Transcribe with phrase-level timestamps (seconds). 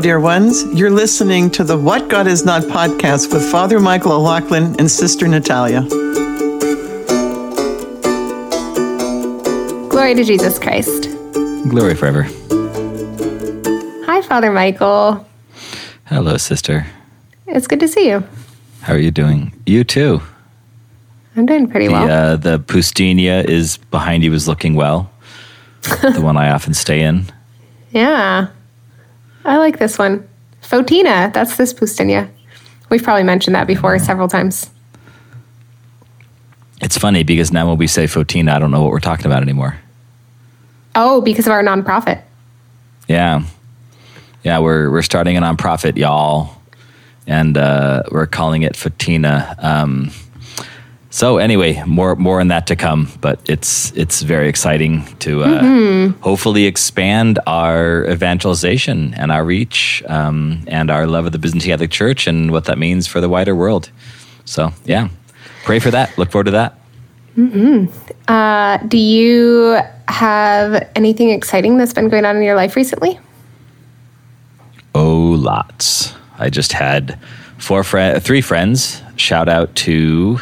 [0.00, 0.64] dear ones.
[0.72, 5.26] You're listening to the What God Is Not podcast with Father Michael O'Loughlin and Sister
[5.26, 5.82] Natalia.
[9.88, 11.08] Glory to Jesus Christ.
[11.68, 12.22] Glory forever.
[14.06, 15.26] Hi, Father Michael.
[16.06, 16.86] Hello, sister.
[17.46, 18.24] It's good to see you.
[18.82, 19.52] How are you doing?
[19.66, 20.20] You too.
[21.36, 22.10] I'm doing pretty The, well.
[22.32, 25.10] uh, the Pustinia is behind you is looking well.
[25.82, 27.24] the one I often stay in.
[27.90, 28.48] yeah.
[29.44, 30.28] I like this one.
[30.62, 31.32] Fotina.
[31.32, 32.30] That's this Pustinia.
[32.90, 34.70] We've probably mentioned that before several times.
[36.80, 39.42] It's funny because now when we say Fotina, I don't know what we're talking about
[39.42, 39.78] anymore.
[40.94, 42.22] Oh, because of our nonprofit.
[43.08, 43.44] Yeah.
[44.44, 46.56] Yeah, we're we're starting a nonprofit, y'all.
[47.26, 49.62] And uh, we're calling it Fotina.
[49.62, 50.10] Um,
[51.10, 56.08] so anyway, more more on that to come, but it's it's very exciting to uh,
[56.20, 61.90] hopefully expand our evangelization and our reach um, and our love of the Byzantine Catholic
[61.90, 63.90] Church and what that means for the wider world.
[64.44, 65.08] So yeah,
[65.64, 66.16] pray for that.
[66.18, 66.78] Look forward to that.
[68.26, 73.18] Uh, do you have anything exciting that's been going on in your life recently?
[74.94, 76.12] Oh, lots.
[76.38, 77.18] I just had
[77.56, 79.02] four friends, three friends.
[79.16, 80.40] Shout out to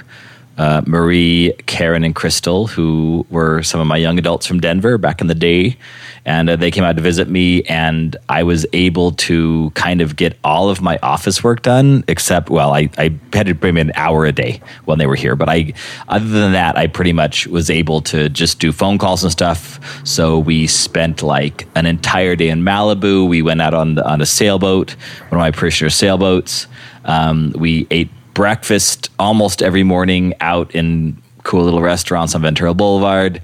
[0.59, 5.21] uh, Marie, Karen, and Crystal, who were some of my young adults from Denver back
[5.21, 5.77] in the day.
[6.25, 10.17] And uh, they came out to visit me, and I was able to kind of
[10.17, 13.91] get all of my office work done, except, well, I, I had to bring in
[13.91, 15.37] an hour a day when they were here.
[15.37, 15.73] But I,
[16.09, 19.79] other than that, I pretty much was able to just do phone calls and stuff.
[20.05, 23.29] So we spent like an entire day in Malibu.
[23.29, 24.97] We went out on the, on a sailboat,
[25.29, 26.67] one of my parishioners' sailboats.
[27.05, 33.41] Um, we ate breakfast almost every morning out in cool little restaurants on Ventura Boulevard.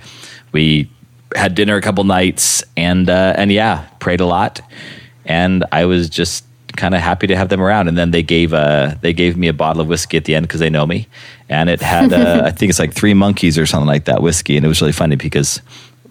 [0.53, 0.91] We
[1.35, 4.61] had dinner a couple nights and uh, and yeah, prayed a lot.
[5.25, 6.45] And I was just
[6.77, 7.89] kind of happy to have them around.
[7.89, 10.47] And then they gave uh, they gave me a bottle of whiskey at the end
[10.47, 11.09] because they know me,
[11.49, 14.59] and it had uh, I think it's like three monkeys or something like that whiskey,
[14.59, 15.63] and it was really funny because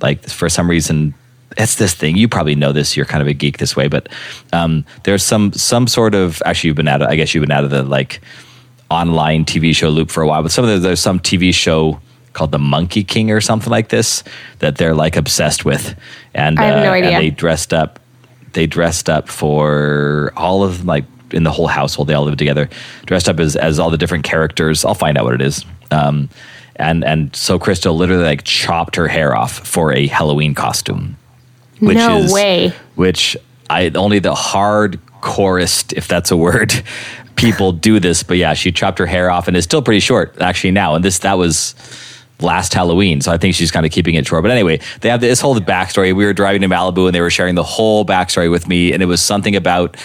[0.01, 1.13] like for some reason
[1.55, 2.17] it's this thing.
[2.17, 2.97] You probably know this.
[2.97, 4.09] You're kind of a geek this way, but
[4.53, 7.51] um, there's some some sort of actually you've been out of I guess you've been
[7.51, 8.21] out of the like
[8.91, 10.41] online TV show loop for a while.
[10.41, 11.99] But some of the, there's some TV show
[12.33, 14.23] called the Monkey King or something like this
[14.59, 15.95] that they're like obsessed with,
[16.33, 17.11] and I have no uh, idea.
[17.11, 17.99] And they dressed up.
[18.53, 22.07] They dressed up for all of like in the whole household.
[22.07, 22.69] They all live together,
[23.05, 24.85] dressed up as as all the different characters.
[24.85, 25.65] I'll find out what it is.
[25.89, 26.29] Um,
[26.75, 31.17] and and so Crystal literally like chopped her hair off for a Halloween costume
[31.81, 32.73] which No is way.
[32.95, 33.35] which
[33.69, 36.73] I only the hardcorest, if that's a word,
[37.41, 38.23] people do this.
[38.23, 40.95] But yeah, she chopped her hair off and it's still pretty short actually now.
[40.95, 41.75] And this that was
[42.39, 44.43] last Halloween, so I think she's kind of keeping it short.
[44.43, 46.15] But anyway, they have this whole backstory.
[46.15, 49.03] We were driving to Malibu and they were sharing the whole backstory with me, and
[49.03, 49.97] it was something about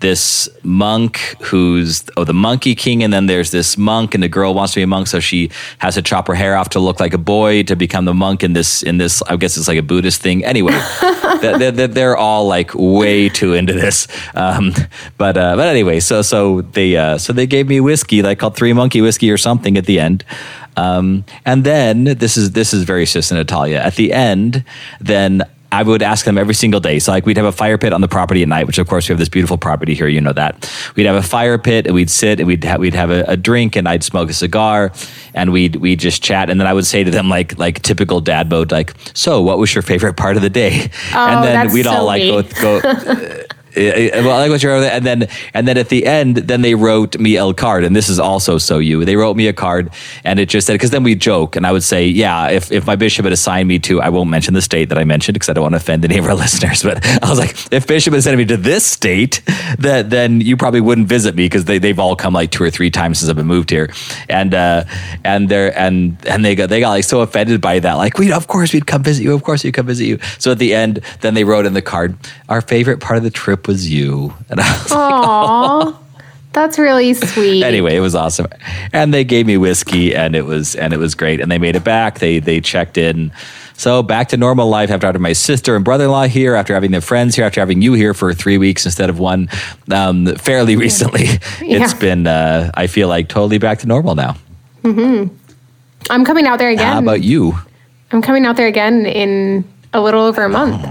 [0.00, 4.52] this monk who's oh the monkey king and then there's this monk and the girl
[4.52, 5.48] wants to be a monk so she
[5.78, 8.42] has to chop her hair off to look like a boy to become the monk
[8.42, 10.72] in this in this i guess it's like a buddhist thing anyway
[11.42, 14.08] they're, they're, they're all like way too into this.
[14.34, 14.72] Um,
[15.18, 18.56] but uh, but anyway so so they uh, so they gave me whiskey like called
[18.56, 20.24] three monkey whiskey or something at the end.
[20.76, 24.64] Um, and then this is this is very sister natalia at the end
[25.00, 25.42] then
[25.72, 26.98] I would ask them every single day.
[26.98, 29.08] So like we'd have a fire pit on the property at night, which of course
[29.08, 30.06] we have this beautiful property here.
[30.06, 32.94] You know that we'd have a fire pit and we'd sit and we'd ha- we'd
[32.94, 34.92] have a, a drink and I'd smoke a cigar
[35.34, 38.20] and we'd we'd just chat and then I would say to them like like typical
[38.20, 41.68] dad mode like so what was your favorite part of the day oh, and then
[41.70, 42.42] Oh, we'd all like me.
[42.60, 43.41] go go.
[43.74, 47.36] Well, like what you're, and then and then at the end, then they wrote me
[47.36, 49.04] a card, and this is also so you.
[49.04, 49.90] They wrote me a card,
[50.24, 52.86] and it just said because then we joke, and I would say, yeah, if if
[52.86, 55.48] my bishop had assigned me to, I won't mention the state that I mentioned because
[55.48, 58.12] I don't want to offend any of our listeners, but I was like, if bishop
[58.12, 59.42] had sent me to this state,
[59.78, 62.70] that then you probably wouldn't visit me because they they've all come like two or
[62.70, 63.90] three times since I've been moved here,
[64.28, 64.84] and uh,
[65.24, 68.32] and they're and and they got they got like so offended by that, like we
[68.32, 70.18] of course we'd come visit you, of course we'd come visit you.
[70.38, 72.16] So at the end, then they wrote in the card,
[72.50, 75.98] our favorite part of the trip was you, and I was Aw,
[76.52, 77.62] that's really sweet.
[77.62, 78.46] anyway, it was awesome.
[78.92, 81.40] And they gave me whiskey and it was and it was great.
[81.40, 82.18] And they made it back.
[82.18, 83.32] They they checked in.
[83.74, 86.74] So back to normal life after having my sister and brother in law here, after
[86.74, 89.48] having their friends here, after having you here for three weeks instead of one,
[89.90, 91.24] um, fairly recently.
[91.62, 91.98] It's Yeah.
[91.98, 94.36] been uh, I feel like totally back to normal now.
[94.82, 95.28] Hmm.
[96.10, 96.92] I'm coming out there again.
[96.92, 97.54] How about you?
[98.12, 99.64] I'm coming out there again in
[99.94, 100.84] a little over a month.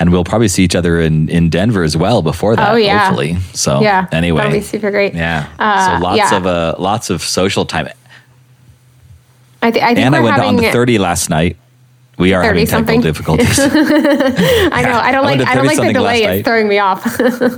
[0.00, 3.06] And we'll probably see each other in, in Denver as well before that, Oh, yeah.
[3.06, 3.36] hopefully.
[3.52, 4.06] So yeah.
[4.12, 4.38] anyway.
[4.42, 5.14] That'll be super great.
[5.14, 5.48] Yeah.
[5.58, 6.36] Uh, so lots yeah.
[6.36, 7.88] of uh, lots of social time.
[9.60, 11.56] I, th- I think And I went on the 30 last night.
[12.16, 13.02] We are having 30-something.
[13.02, 13.58] technical difficulties.
[14.72, 14.98] I know.
[14.98, 15.38] I don't like.
[15.40, 16.22] to I don't like the delay.
[16.24, 17.04] It's throwing me off.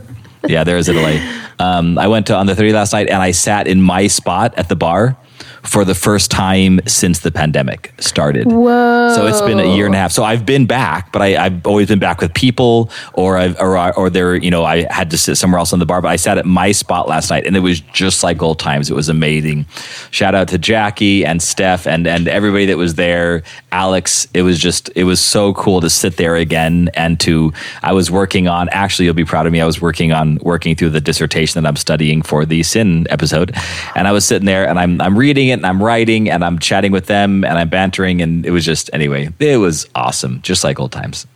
[0.49, 1.19] yeah, there is a delay.
[1.59, 4.55] Um, I went to on the 30 last night and I sat in my spot
[4.57, 5.17] at the bar
[5.62, 8.47] for the first time since the pandemic started.
[8.47, 9.12] Whoa.
[9.15, 10.12] So it's been a year and a half.
[10.12, 13.77] So I've been back, but I, I've always been back with people or I've, or,
[13.97, 16.17] or there, you know, I had to sit somewhere else on the bar, but I
[16.17, 18.91] sat at my spot last night and it was just like old times.
[18.91, 19.67] It was amazing.
[20.11, 23.43] Shout out to Jackie and Steph and, and everybody that was there.
[23.71, 27.53] Alex, it was just, it was so cool to sit there again and to,
[27.83, 29.61] I was working on, actually, you'll be proud of me.
[29.61, 33.55] I was working on, working through the dissertation that I'm studying for the sin episode.
[33.95, 36.58] And I was sitting there and I'm, I'm reading it and I'm writing and I'm
[36.58, 38.23] chatting with them and I'm bantering.
[38.23, 40.41] And it was just, anyway, it was awesome.
[40.43, 41.26] Just like old times.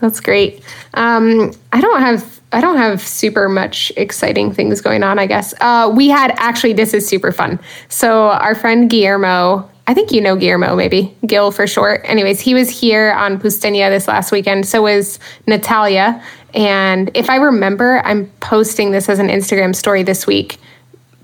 [0.00, 0.62] That's great.
[0.94, 5.18] Um, I don't have I don't have super much exciting things going on.
[5.20, 7.60] I guess uh, we had actually this is super fun.
[7.88, 12.00] So our friend Guillermo, I think you know Guillermo, maybe Gil for short.
[12.04, 14.66] Anyways, he was here on Pustinia this last weekend.
[14.66, 16.22] So was Natalia.
[16.54, 20.58] And if I remember, I'm posting this as an Instagram story this week.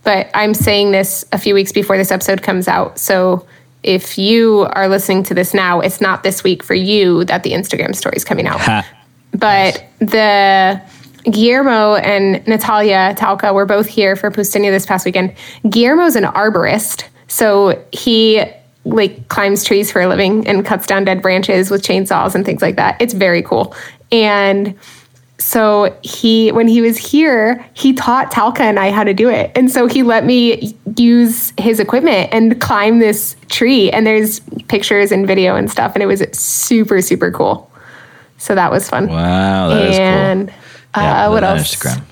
[0.07, 2.97] But I'm saying this a few weeks before this episode comes out.
[2.97, 3.45] So
[3.83, 7.51] if you are listening to this now, it's not this week for you that the
[7.51, 8.61] Instagram story is coming out.
[8.61, 8.87] Ha.
[9.33, 10.81] But the
[11.29, 15.35] Guillermo and Natalia Talca were both here for Pustinia this past weekend.
[15.69, 18.45] Guillermo's an arborist, so he
[18.85, 22.63] like climbs trees for a living and cuts down dead branches with chainsaws and things
[22.63, 23.03] like that.
[23.03, 23.75] It's very cool.
[24.13, 24.79] And
[25.39, 29.53] so he when he was here he taught talca and i how to do it.
[29.55, 33.91] And so he let me use his equipment and climb this tree.
[33.91, 35.95] And there's pictures and video and stuff.
[35.95, 37.71] And it was super super cool.
[38.39, 39.09] So that was fun.
[39.09, 40.57] Wow, that is and cool.
[41.03, 41.75] Yeah, uh, what else?
[41.75, 42.03] Instagram.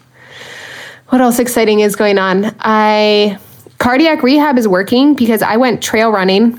[1.09, 2.55] what else exciting is going on?
[2.61, 3.39] I
[3.79, 6.57] cardiac rehab is working because i went trail running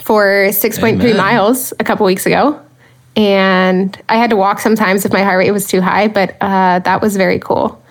[0.00, 1.16] for 6.3 Amen.
[1.16, 2.58] miles a couple weeks ago
[3.18, 6.78] and i had to walk sometimes if my heart rate was too high but uh,
[6.80, 7.82] that was very cool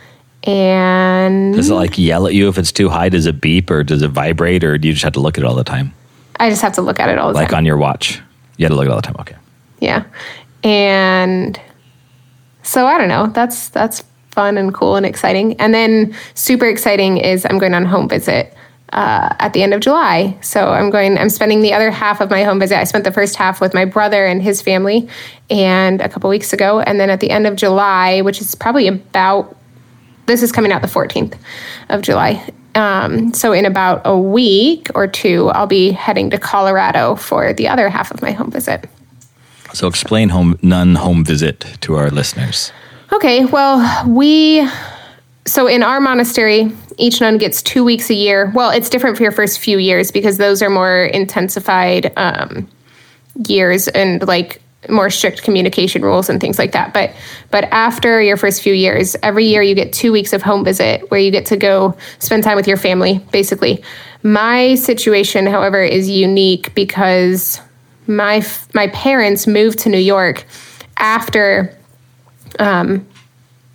[0.44, 3.10] and Does it like yell at you if it's too high?
[3.10, 5.44] Does it beep or does it vibrate or do you just have to look at
[5.44, 5.94] it all the time?
[6.40, 8.22] i just have to look at it all the Like time Like on your watch?
[8.58, 9.16] You had to look at it all the time.
[9.20, 9.36] Okay.
[9.80, 10.04] yeah
[10.64, 11.60] and
[12.64, 17.18] so i don't know that's that's fun and cool and exciting and then super exciting
[17.18, 18.54] is i'm going on home visit
[18.94, 22.30] uh, at the end of july so i'm going i'm spending the other half of
[22.30, 25.08] my home visit i spent the first half with my brother and his family
[25.50, 28.88] and a couple weeks ago and then at the end of july which is probably
[28.88, 29.58] about
[30.28, 31.36] this is coming out the 14th
[31.90, 32.46] of July.
[32.76, 37.68] Um, so in about a week or two, I'll be heading to Colorado for the
[37.68, 38.88] other half of my home visit.
[39.74, 42.72] So explain home nun home visit to our listeners.
[43.12, 44.68] Okay, well, we
[45.46, 48.52] so in our monastery, each nun gets two weeks a year.
[48.54, 52.68] Well, it's different for your first few years because those are more intensified um,
[53.48, 56.94] years and like more strict communication rules and things like that.
[56.94, 57.14] But
[57.52, 61.10] but after your first few years, every year you get two weeks of home visit
[61.12, 63.84] where you get to go spend time with your family, basically.
[64.24, 67.62] My situation, however, is unique because
[68.08, 70.46] my my parents moved to New York
[70.98, 71.78] after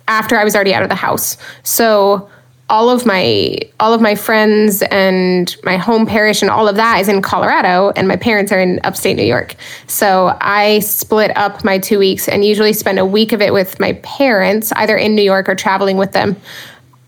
[0.07, 1.37] after I was already out of the house.
[1.63, 2.29] So
[2.69, 6.99] all of my all of my friends and my home parish and all of that
[6.99, 9.55] is in Colorado and my parents are in upstate New York.
[9.87, 13.79] So I split up my 2 weeks and usually spend a week of it with
[13.79, 16.35] my parents either in New York or traveling with them.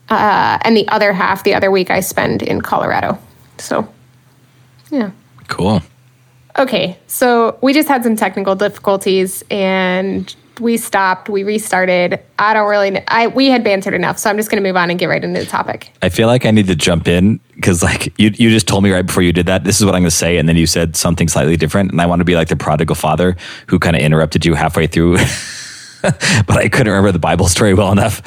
[0.10, 3.18] Uh, and the other half the other week I spend in Colorado.
[3.58, 3.88] So
[4.92, 5.12] yeah.
[5.48, 5.82] Cool.
[6.58, 12.20] Okay, so we just had some technical difficulties and we stopped, we restarted.
[12.40, 13.04] I don't really know.
[13.08, 15.24] I we had bantered enough, so I'm just going to move on and get right
[15.24, 15.92] into the topic.
[16.02, 18.92] I feel like I need to jump in because like you, you just told me
[18.92, 20.38] right before you did that, this is what I'm going to say.
[20.38, 21.92] And then you said something slightly different.
[21.92, 23.36] And I want to be like the prodigal father
[23.68, 25.18] who kind of interrupted you halfway through,
[26.02, 28.22] but I couldn't remember the Bible story well enough.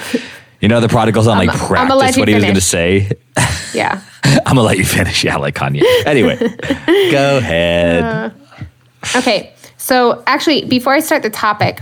[0.61, 3.11] You know, the prodigal's on like I'ma practice what he was going to say.
[3.75, 4.01] Yeah.
[4.25, 5.25] I'm gonna let you finish.
[5.25, 5.83] Yeah, like Kanye.
[6.07, 6.37] Anyway,
[7.11, 8.03] go ahead.
[8.03, 8.31] Uh,
[9.17, 9.55] okay.
[9.77, 11.81] So actually, before I start the topic,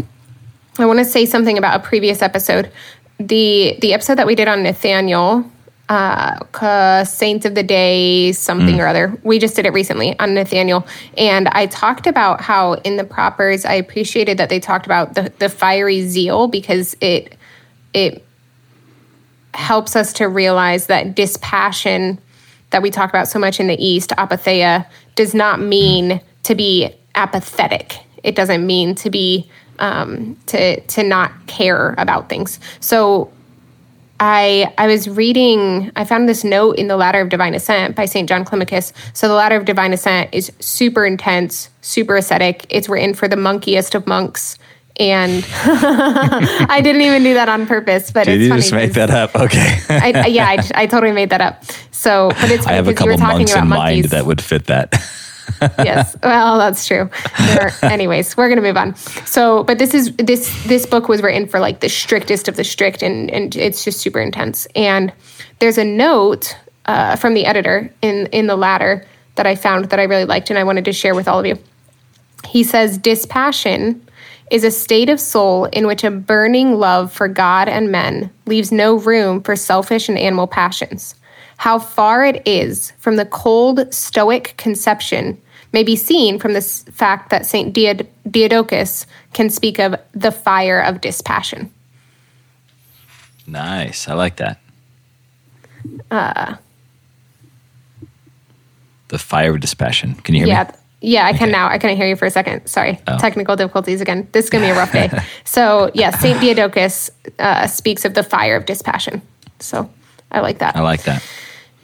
[0.85, 2.71] I want to say something about a previous episode.
[3.19, 5.51] The the episode that we did on Nathaniel,
[5.89, 9.19] uh, ca- Saint of the Day, something or other.
[9.23, 13.65] We just did it recently on Nathaniel, and I talked about how in the propers,
[13.65, 17.37] I appreciated that they talked about the the fiery zeal because it
[17.95, 18.25] it
[19.55, 22.19] helps us to realize that dispassion
[22.71, 26.91] that we talk about so much in the East, apatheia, does not mean to be
[27.15, 27.99] apathetic.
[28.23, 32.59] It doesn't mean to be um, to to not care about things.
[32.81, 33.31] So
[34.21, 35.91] I I was reading.
[35.97, 38.93] I found this note in the Ladder of Divine Ascent by Saint John Climacus.
[39.13, 42.67] So the Ladder of Divine Ascent is super intense, super ascetic.
[42.71, 44.59] It's written for the monkiest of monks.
[44.99, 48.93] And I didn't even do that on purpose, but Did it's you funny just make
[48.95, 49.35] that up?
[49.37, 49.79] Okay.
[49.91, 51.65] I, yeah, I, I totally made that up.
[51.91, 54.05] So, but it's I have a because you were couple talking monks about in monkeys.
[54.05, 54.95] mind that would fit that.
[55.79, 56.17] Yes.
[56.23, 57.09] Well, that's true.
[57.39, 58.95] There anyways, we're gonna move on.
[59.27, 62.65] So, but this is this this book was written for like the strictest of the
[62.65, 64.67] strict, and and it's just super intense.
[64.75, 65.13] And
[65.61, 70.01] there's a note uh, from the editor in in the Ladder that I found that
[70.01, 71.59] I really liked, and I wanted to share with all of you.
[72.45, 74.03] He says, "Dispassion."
[74.49, 78.71] Is a state of soul in which a burning love for God and men leaves
[78.71, 81.17] no room for selfish and animal passions.
[81.57, 85.41] How far it is from the cold Stoic conception
[85.73, 87.75] may be seen from the fact that St.
[87.75, 91.71] Diod- Diodocus can speak of the fire of dispassion.
[93.47, 94.09] nice.
[94.09, 94.59] I like that.
[99.09, 100.15] the fire of dispassion.
[100.17, 100.65] Can you hear Yeah.
[100.65, 100.71] me?
[101.01, 101.69] Yeah, I can now.
[101.69, 102.67] I couldn't hear you for a second.
[102.67, 102.99] Sorry.
[103.21, 104.27] Technical difficulties again.
[104.33, 105.11] This is going to be a rough day.
[105.45, 106.41] so, yeah, St.
[106.41, 109.23] Diodocus uh, speaks of the fire of dispassion.
[109.61, 109.89] So,
[110.33, 110.75] I like that.
[110.75, 111.23] I like that.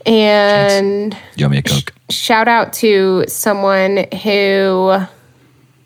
[0.07, 1.93] And You me a Coke.
[2.11, 4.97] shout out to someone who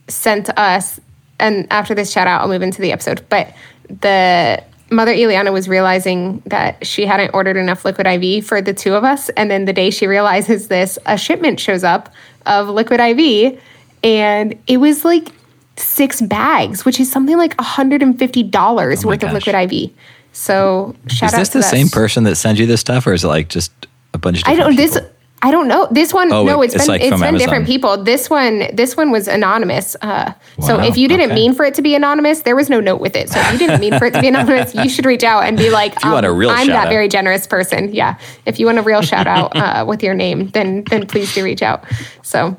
[0.09, 1.01] sent us
[1.39, 3.55] and after this shout out i'll move into the episode but
[3.89, 8.95] the mother Eliana was realizing that she hadn't ordered enough liquid iv for the two
[8.95, 12.13] of us and then the day she realizes this a shipment shows up
[12.47, 13.61] of liquid iv
[14.05, 15.29] and it was like
[15.77, 19.91] six bags which is something like $150 worth of Oh liquid iv
[20.33, 23.25] so shout Is out this the same person that sends you this stuff, or is
[23.25, 23.73] it like just
[24.17, 24.99] a bunch of I don't this?
[25.43, 25.87] I don't know.
[25.91, 27.39] This one Oh, no, it- it's it's been like it's been Amazon.
[27.39, 28.03] different people.
[28.03, 29.95] This one this one was anonymous.
[30.01, 30.33] Uh,
[30.63, 31.35] so if you didn't okay.
[31.35, 33.29] mean for it to be anonymous, there was no note with it.
[33.29, 35.59] So if you didn't mean for it to be anonymous, you should reach out and
[35.59, 37.93] be like, you want a real I'm that out." very generous person.
[37.95, 38.19] Yeah.
[38.47, 41.45] If you want a real shout out uh, with your name, then then please do
[41.45, 41.85] reach out.
[42.23, 42.57] So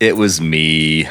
[0.00, 1.08] It was me.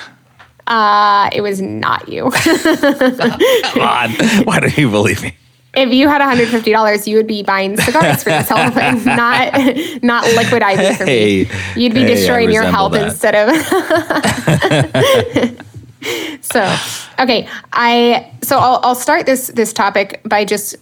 [0.68, 2.30] uh, it was not you.
[2.32, 4.12] Come on.
[4.44, 5.36] Why don't you believe me?
[5.78, 9.54] If you had $150, you would be buying cigars for yourself and not
[10.04, 11.50] not liquid IV for Hey, me.
[11.76, 13.08] You'd be hey, destroying your health that.
[13.08, 13.50] instead of
[16.42, 16.64] So,
[17.20, 20.76] okay, I so I'll I'll start this this topic by just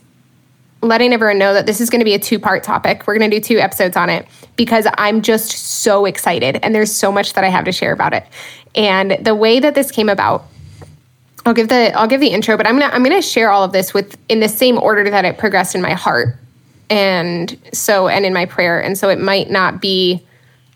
[0.82, 3.08] letting everyone know that this is going to be a two-part topic.
[3.08, 6.92] We're going to do two episodes on it because I'm just so excited and there's
[6.92, 8.24] so much that I have to share about it.
[8.75, 10.46] And the way that this came about
[11.46, 13.72] I'll give the I'll give the intro, but I'm gonna I'm gonna share all of
[13.72, 16.36] this with in the same order that it progressed in my heart,
[16.90, 20.25] and so and in my prayer, and so it might not be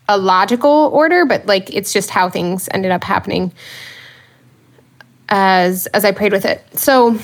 [0.08, 3.52] a logical order, but like it's just how things ended up happening
[5.28, 6.62] as as I prayed with it.
[6.78, 7.18] So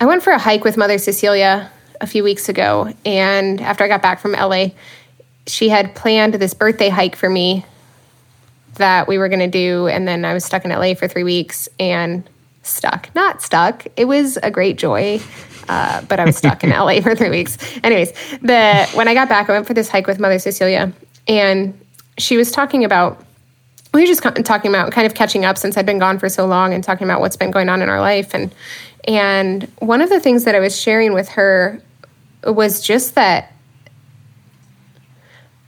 [0.00, 1.70] I went for a hike with Mother Cecilia
[2.02, 4.68] a few weeks ago, and after I got back from LA,
[5.46, 7.64] she had planned this birthday hike for me
[8.74, 11.22] that we were going to do and then I was stuck in LA for 3
[11.22, 12.28] weeks and
[12.66, 13.14] stuck.
[13.14, 13.86] Not stuck.
[13.96, 15.20] It was a great joy.
[15.68, 17.56] Uh, but I was stuck in LA for 3 weeks.
[17.82, 20.92] Anyways, the when I got back I went for this hike with Mother Cecilia
[21.26, 21.78] and
[22.18, 23.24] she was talking about
[23.94, 26.46] we were just talking about kind of catching up since I'd been gone for so
[26.46, 28.54] long and talking about what's been going on in our life and
[29.06, 31.80] and one of the things that I was sharing with her
[32.44, 33.52] was just that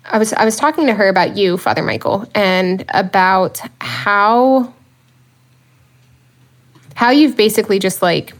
[0.04, 4.72] I was I was talking to her about you, Father Michael, and about how
[6.96, 8.32] how you've basically just like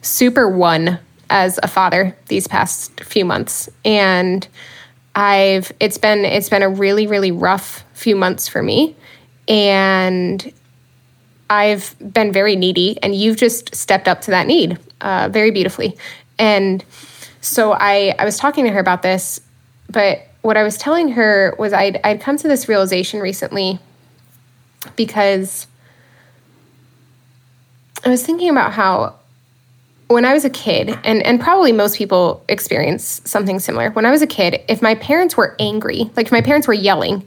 [0.00, 3.68] super won as a father these past few months.
[3.84, 4.48] And
[5.14, 8.96] I've it's been it's been a really really rough few months for me
[9.46, 10.52] and
[11.48, 15.96] I've been very needy and you've just stepped up to that need uh, very beautifully.
[16.38, 16.82] And
[17.42, 19.40] so I I was talking to her about this
[19.90, 23.80] but what I was telling her was I'd, I'd come to this realization recently
[24.96, 25.66] because
[28.06, 29.16] I was thinking about how
[30.06, 33.90] when I was a kid, and, and probably most people experience something similar.
[33.90, 36.74] When I was a kid, if my parents were angry, like if my parents were
[36.74, 37.26] yelling,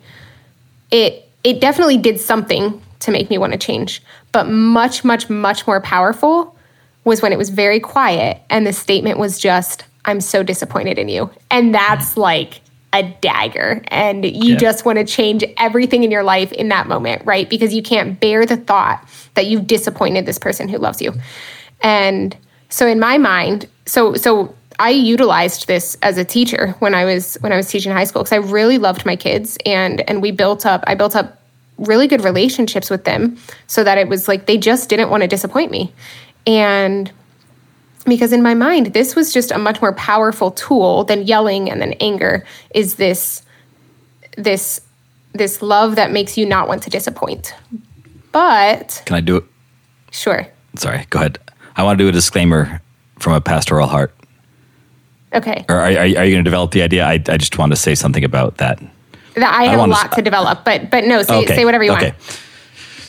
[0.89, 4.01] it it definitely did something to make me want to change.
[4.31, 6.55] But much, much, much more powerful
[7.03, 11.09] was when it was very quiet and the statement was just, I'm so disappointed in
[11.09, 11.29] you.
[11.51, 12.61] And that's like
[12.93, 13.81] a dagger.
[13.89, 14.57] And you Yeah.
[14.57, 17.47] just want to change everything in your life in that moment, right?
[17.49, 21.13] Because you can't bear the thought that you've disappointed this person who loves you.
[21.81, 22.35] And
[22.69, 27.35] so in my mind, so so I utilized this as a teacher when I was
[27.41, 30.31] when I was teaching high school because I really loved my kids and and we
[30.31, 31.37] built up I built up
[31.77, 35.27] really good relationships with them so that it was like they just didn't want to
[35.27, 35.93] disappoint me.
[36.47, 37.11] And
[38.09, 41.81] because in my mind this was just a much more powerful tool than yelling and
[41.81, 43.43] then anger is this
[44.37, 44.81] this
[45.33, 47.53] this love that makes you not want to disappoint
[48.31, 49.43] but Can I do it?
[50.11, 51.39] sure Sorry, go ahead.
[51.75, 52.79] I want to do a disclaimer
[53.17, 54.13] from a pastoral heart.
[55.33, 57.05] okay Or are, are, are you going to develop the idea?
[57.05, 58.79] I, I just want to say something about that.
[59.35, 62.03] that i have a lot to develop but but no say, say whatever you want
[62.03, 62.15] Okay.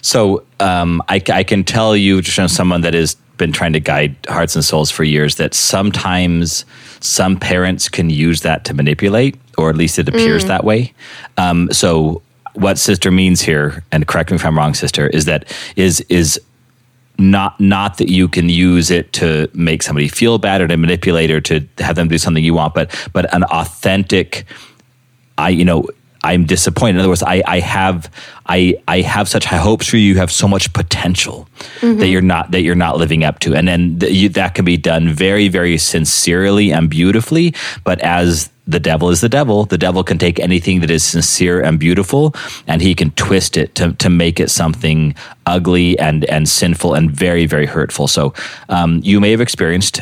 [0.02, 3.80] So um, I, I can tell you, just as someone that has been trying to
[3.80, 6.64] guide hearts and souls for years, that sometimes
[7.00, 10.92] some parents can use that to manipulate, or at least it appears that way.
[11.36, 12.22] Um, so
[12.54, 16.40] what sister means here, and correct me if I'm wrong, sister, is that is is
[17.18, 21.30] not not that you can use it to make somebody feel bad or to manipulate
[21.30, 24.46] or to have them do something you want, but but an authentic
[25.40, 25.88] I, you know,
[26.22, 26.96] I'm disappointed.
[26.96, 28.10] In other words, I, I have,
[28.46, 30.02] I, I have such high hopes for you.
[30.12, 31.48] You have so much potential
[31.80, 34.64] that you're not that you're not living up to, and then th- you, that can
[34.64, 37.54] be done very, very sincerely and beautifully.
[37.84, 41.60] But as the devil is the devil, the devil can take anything that is sincere
[41.62, 42.34] and beautiful,
[42.66, 45.14] and he can twist it to to make it something
[45.46, 48.08] ugly and and sinful and very, very hurtful.
[48.08, 48.34] So
[48.68, 50.00] um, you may have experienced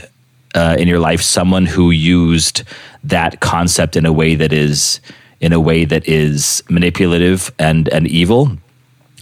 [0.55, 2.63] uh, in your life someone who used
[3.05, 5.01] that concept in a way that is
[5.41, 8.51] in a way that is manipulative and and evil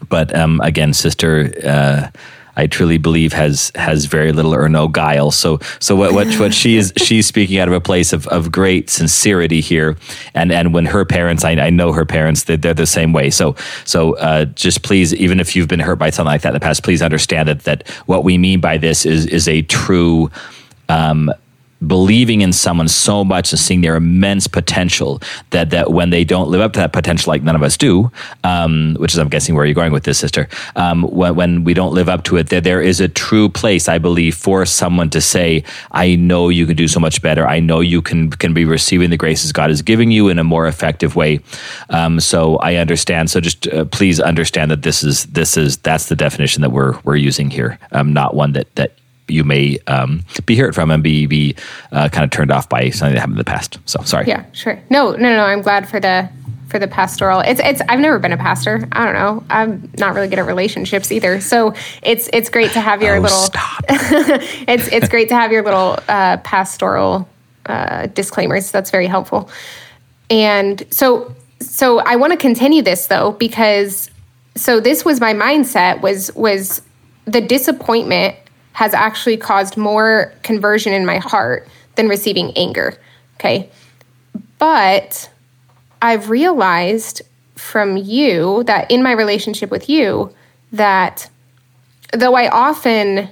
[0.09, 2.09] but um, again sister uh,
[2.57, 5.31] I truly believe has has very little or no guile.
[5.31, 8.51] So so what what, what she is she's speaking out of a place of, of
[8.51, 9.97] great sincerity here,
[10.35, 13.31] and and when her parents I, I know her parents they're, they're the same way.
[13.31, 13.55] So
[13.85, 16.61] so uh, just please even if you've been hurt by something like that in the
[16.61, 20.31] past, please understand that that what we mean by this is is a true
[20.89, 21.31] um,
[21.85, 26.49] believing in someone so much and seeing their immense potential that that when they don't
[26.49, 28.11] live up to that potential, like none of us do,
[28.45, 30.49] um, which is I'm guessing where you're going with this, sister.
[30.75, 33.89] Um, when, when we don't live up to it, there there is a true place,
[33.89, 37.47] I believe, for someone to say, "I know you can do so much better.
[37.47, 40.45] I know you can can be receiving the graces God is giving you in a
[40.45, 41.41] more effective way."
[41.91, 43.31] Um, so I understand.
[43.31, 46.99] So just uh, please understand that this is this is that's the definition that we're
[47.05, 48.93] we're using here, um, not one that that
[49.29, 51.55] you may um, be heard from and be be
[51.93, 53.79] uh, kind of turned off by something that happened in the past.
[53.87, 54.27] So sorry.
[54.27, 54.79] Yeah, sure.
[54.91, 55.45] No, no, no.
[55.45, 56.29] I'm glad for the
[56.69, 57.41] for the pastoral.
[57.41, 57.81] It's it's.
[57.89, 58.87] I've never been a pastor.
[58.93, 59.45] I don't know.
[59.51, 61.41] I'm not really good at relationships either.
[61.41, 63.39] So it's it's great to have your Oh, little.
[63.39, 63.85] stop.
[63.89, 67.29] it's it's great to have your little uh, pastoral
[67.67, 68.71] uh, disclaimers.
[68.71, 69.49] That's very helpful.
[70.31, 74.11] And so so I want to continue this though because
[74.57, 76.83] so this was my mindset was was
[77.27, 78.37] the disappointment
[78.77, 82.95] has actually caused more conversion in my heart than receiving anger.
[83.37, 83.71] Okay.
[84.59, 85.31] But
[86.03, 87.23] I've realized
[87.55, 90.31] from you that in my relationship with you
[90.73, 91.31] that
[92.13, 93.31] though I often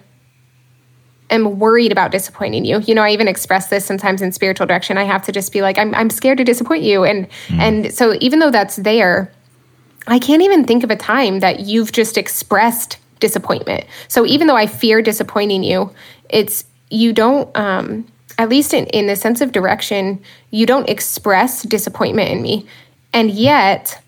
[1.29, 2.81] am worried about disappointing you.
[2.81, 4.97] You know, I even express this sometimes in spiritual direction.
[4.97, 7.05] I have to just be like, I'm, I'm scared to disappoint you.
[7.05, 7.59] And mm.
[7.59, 9.31] and so even though that's there,
[10.07, 13.83] I can't even think of a time that you've just expressed disappointment.
[14.09, 15.79] So even though I fear disappointing you,
[16.29, 17.87] it's you don't um
[18.43, 20.05] at least in, in the sense of direction,
[20.51, 22.67] you don't express disappointment in me.
[23.13, 24.03] And yet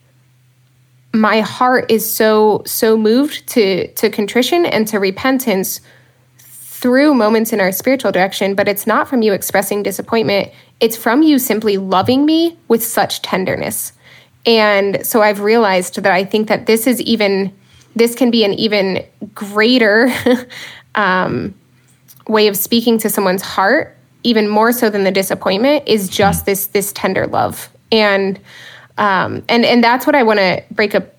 [1.12, 3.64] my heart is so so moved to
[4.00, 5.80] to contrition and to repentance
[6.80, 10.52] through moments in our spiritual direction, but it's not from you expressing disappointment.
[10.78, 13.92] It's from you simply loving me with such tenderness.
[14.44, 17.50] And so I've realized that I think that this is even,
[17.96, 19.04] this can be an even
[19.34, 20.12] greater
[20.94, 21.54] um,
[22.28, 26.68] way of speaking to someone's heart, even more so than the disappointment, is just this
[26.68, 27.68] this tender love.
[27.90, 28.38] And
[28.98, 31.14] um, and and that's what I want to break up,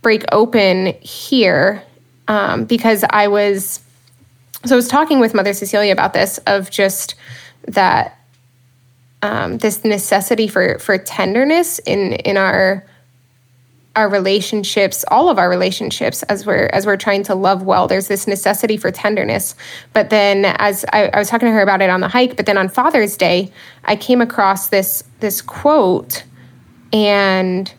[0.00, 1.82] break open here,
[2.28, 3.80] um, because I was
[4.64, 7.16] so I was talking with Mother Cecilia about this of just
[7.66, 8.18] that
[9.22, 12.86] um, this necessity for for tenderness in in our
[13.96, 17.88] our relationships, all of our relationships, as we're as we're trying to love well.
[17.88, 19.54] There's this necessity for tenderness.
[19.94, 22.46] But then, as I, I was talking to her about it on the hike, but
[22.46, 23.50] then on Father's Day,
[23.84, 26.24] I came across this this quote,
[26.92, 27.72] and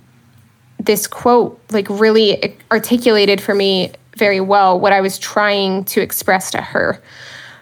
[0.79, 6.49] this quote like really articulated for me very well what I was trying to express
[6.51, 6.99] to her,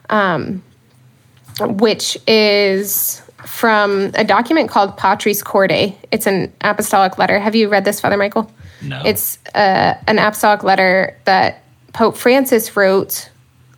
[0.09, 0.63] um,
[1.59, 5.93] which is from a document called Patris Corde.
[6.11, 7.39] It's an apostolic letter.
[7.39, 8.51] Have you read this, Father Michael?
[8.81, 9.01] No.
[9.05, 13.29] It's uh, an apostolic letter that Pope Francis wrote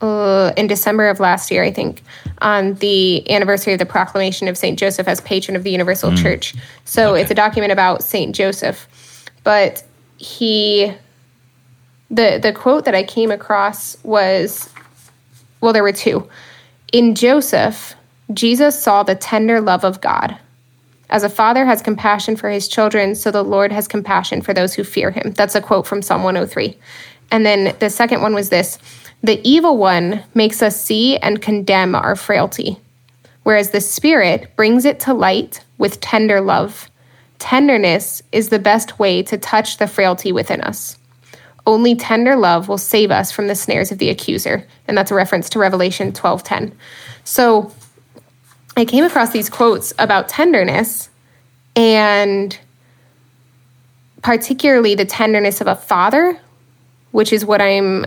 [0.02, 2.04] uh, in December of last year, I think,
[2.40, 4.78] on the anniversary of the proclamation of St.
[4.78, 6.54] Joseph as patron of the Universal Church.
[6.86, 7.22] So Okay.
[7.22, 8.36] it's a document about St.
[8.36, 8.88] Joseph.
[9.44, 9.84] But
[10.18, 10.94] he,
[12.10, 14.70] the, the quote that I came across was,
[15.62, 16.28] well, there were two.
[16.94, 17.96] In Joseph,
[18.34, 20.38] Jesus saw the tender love of God.
[21.10, 24.74] As a father has compassion for his children, so the Lord has compassion for those
[24.74, 25.32] who fear him.
[25.32, 26.78] That's a quote from Psalm 103.
[27.32, 28.78] And then the second one was this
[29.24, 32.78] The evil one makes us see and condemn our frailty,
[33.44, 36.90] whereas the Spirit brings it to light with tender love.
[37.40, 40.98] Tenderness is the best way to touch the frailty within us.
[41.66, 44.66] Only tender love will save us from the snares of the accuser.
[44.88, 46.74] And that's a reference to Revelation 12:10.
[47.24, 47.72] So
[48.78, 51.10] I came across these quotes about tenderness
[51.76, 52.58] and
[54.22, 56.40] particularly the tenderness of a father,
[57.12, 58.06] which is what I'm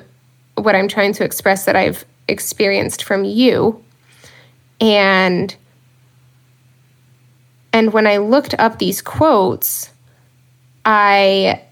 [0.55, 3.83] what I'm trying to express that I've experienced from you.
[4.81, 5.55] And
[7.73, 9.91] and when I looked up these quotes,
[10.85, 11.63] I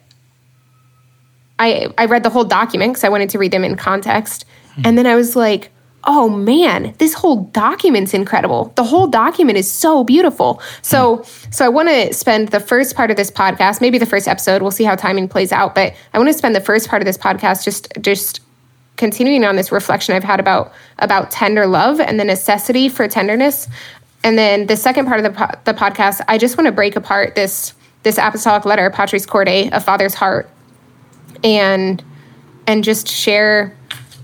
[1.60, 4.44] I I read the whole document because I wanted to read them in context.
[4.74, 4.82] Hmm.
[4.86, 5.70] And then I was like,
[6.04, 8.72] oh man, this whole document's incredible.
[8.76, 10.62] The whole document is so beautiful.
[10.82, 14.28] So so I want to spend the first part of this podcast, maybe the first
[14.28, 17.02] episode, we'll see how timing plays out, but I want to spend the first part
[17.02, 18.40] of this podcast just just
[18.96, 23.68] continuing on this reflection I've had about about tender love and the necessity for tenderness.
[24.24, 26.96] And then the second part of the, po- the podcast, I just want to break
[26.96, 30.48] apart this this apostolic letter, Patris Corde, a father's heart,
[31.42, 32.02] and
[32.66, 33.74] and just share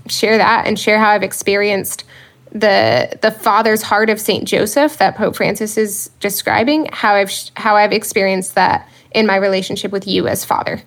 [0.07, 2.03] share that and share how I've experienced
[2.51, 6.87] the the father's heart of Saint Joseph that Pope Francis is describing.
[6.91, 10.81] How I've how I've experienced that in my relationship with you as father.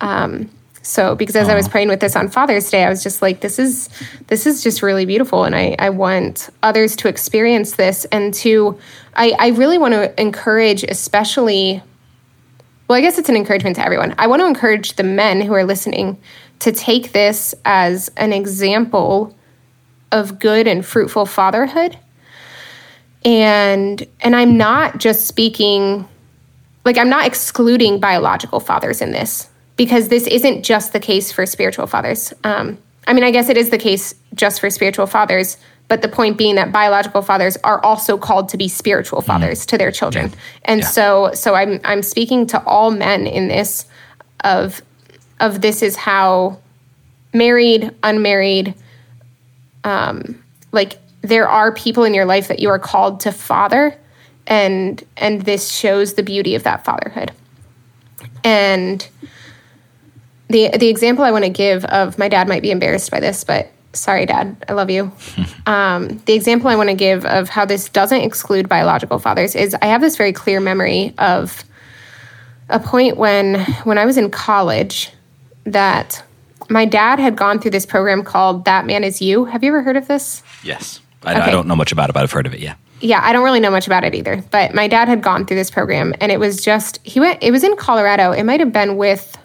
[0.00, 0.50] Um,
[0.82, 1.52] so because as Aww.
[1.52, 3.88] I was praying with this on Father's Day, I was just like, this is
[4.26, 5.44] this is just really beautiful.
[5.44, 8.78] And I, I want others to experience this and to
[9.14, 11.82] I, I really want to encourage especially
[12.86, 14.14] well, I guess it's an encouragement to everyone.
[14.18, 16.18] I want to encourage the men who are listening
[16.60, 19.34] to take this as an example
[20.12, 21.98] of good and fruitful fatherhood.
[23.24, 26.06] And and I'm not just speaking
[26.84, 31.46] like I'm not excluding biological fathers in this because this isn't just the case for
[31.46, 32.32] spiritual fathers.
[32.44, 35.56] Um, I mean, I guess it is the case just for spiritual fathers,
[35.88, 39.26] but the point being that biological fathers are also called to be spiritual mm-hmm.
[39.26, 39.66] fathers mm.
[39.68, 40.30] to their children.
[40.30, 40.36] Yeah.
[40.64, 40.86] And yeah.
[40.86, 43.86] so, so I'm I'm speaking to all men in this
[44.42, 44.82] of
[45.40, 46.58] of this is how
[47.32, 48.74] married, unmarried,
[49.82, 50.42] um,
[50.72, 53.98] like there are people in your life that you are called to father,
[54.46, 57.32] and and this shows the beauty of that fatherhood.
[58.42, 59.06] And
[60.48, 63.44] the the example I want to give of my dad might be embarrassed by this,
[63.44, 65.12] but sorry, dad, I love you.
[65.66, 69.74] um, the example I want to give of how this doesn't exclude biological fathers is
[69.80, 71.64] I have this very clear memory of
[72.68, 75.10] a point when when I was in college
[75.64, 76.22] that
[76.68, 79.44] my dad had gone through this program called That Man Is You.
[79.44, 80.42] Have you ever heard of this?
[80.62, 81.00] Yes.
[81.22, 81.40] I, okay.
[81.42, 82.60] I don't know much about it, but I've heard of it.
[82.60, 82.74] Yeah.
[83.00, 84.42] Yeah, I don't really know much about it either.
[84.50, 87.42] But my dad had gone through this program, and it was just he went.
[87.42, 88.32] It was in Colorado.
[88.32, 89.36] It might have been with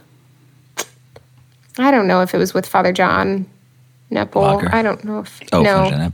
[1.80, 3.46] I don't know if it was with Father John
[4.12, 4.42] Nepil.
[4.42, 4.74] Lager.
[4.74, 6.12] I don't know if oh, no.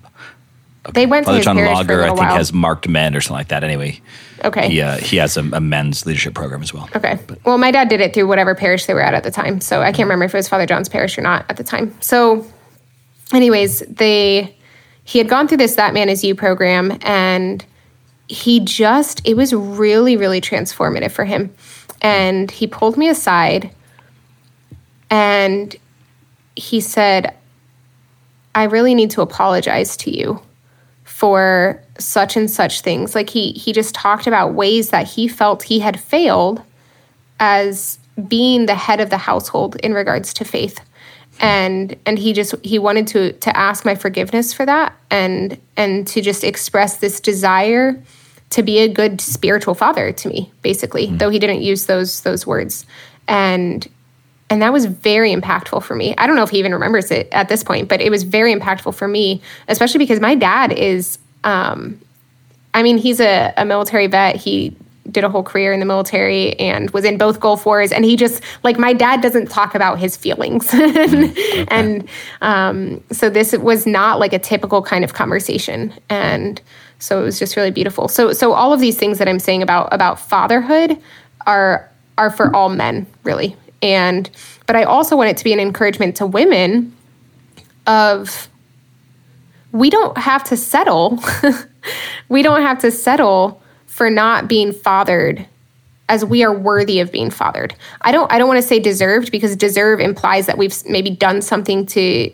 [0.86, 1.02] Father John Okay.
[1.02, 2.36] They went Father to John Lager, I think, while.
[2.36, 3.64] has marked men or something like that.
[3.64, 4.02] Anyway,
[4.44, 6.88] okay, he uh, he has a, a, men's leadership program as well.
[6.96, 7.44] Okay, but.
[7.44, 9.82] well, my dad did it through whatever parish they were at at the time, so
[9.82, 11.96] I can't remember if it was Father John's parish or not at the time.
[12.02, 12.46] So,
[13.34, 14.56] anyways, they
[15.04, 17.66] he had gone through this That Man Is You program, and
[18.28, 21.54] he just it was really really transformative for him,
[22.02, 23.72] and he pulled me aside
[25.10, 25.76] and
[26.56, 27.36] he said,
[28.54, 30.42] I really need to apologize to you
[31.16, 33.16] for such and such things.
[33.16, 36.62] Like he he just talked about ways that he felt he had failed
[37.40, 37.98] as
[38.28, 40.82] being the head of the household in regards to faith.
[41.40, 46.06] And and he just he wanted to to ask my forgiveness for that and and
[46.08, 47.98] to just express this desire
[48.50, 51.18] to be a good spiritual father to me basically mm-hmm.
[51.18, 52.86] though he didn't use those those words
[53.28, 53.90] and
[54.50, 56.14] and that was very impactful for me.
[56.18, 58.54] I don't know if he even remembers it at this point, but it was very
[58.54, 62.00] impactful for me, especially because my dad is, um,
[62.74, 64.36] I mean, he's a, a military vet.
[64.36, 64.76] He
[65.10, 67.92] did a whole career in the military and was in both Gulf Wars.
[67.92, 70.72] And he just, like, my dad doesn't talk about his feelings.
[71.06, 71.66] Mm, okay.
[71.70, 72.10] and
[72.42, 75.94] um, so this was not like a typical kind of conversation.
[76.10, 76.62] And
[77.00, 78.08] so it was just really beautiful.
[78.08, 80.98] So, so all of these things that I'm saying about, about fatherhood
[81.46, 83.56] are, are for all men, really
[83.86, 84.30] and
[84.66, 86.92] but I also want it to be an encouragement to women
[87.86, 88.50] of
[89.72, 91.20] we don't have to settle.
[92.30, 95.46] we don't have to settle for not being fathered
[96.10, 97.76] as we are worthy of being fathered.
[98.02, 101.44] I don't I don't want to say deserved because deserve implies that we've maybe done
[101.44, 102.32] something to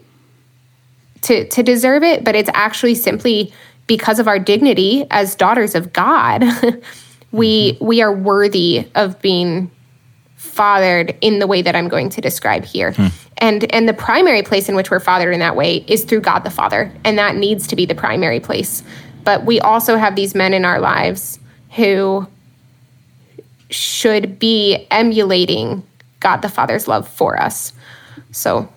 [1.24, 3.54] to to deserve it, but it's actually simply
[3.88, 6.44] because of our dignity as daughters of God.
[7.34, 7.86] we mm-hmm.
[7.86, 9.70] we are worthy of being
[10.42, 12.94] fathered in the way that I'm going to describe here.
[12.94, 13.08] Hmm.
[13.38, 16.40] And and the primary place in which we're fathered in that way is through God
[16.40, 18.84] the Father, and that needs to be the primary place.
[19.24, 21.40] But we also have these men in our lives
[21.76, 22.28] who
[23.70, 25.84] should be emulating
[26.20, 27.72] God the Father's love for us.
[28.32, 28.68] So,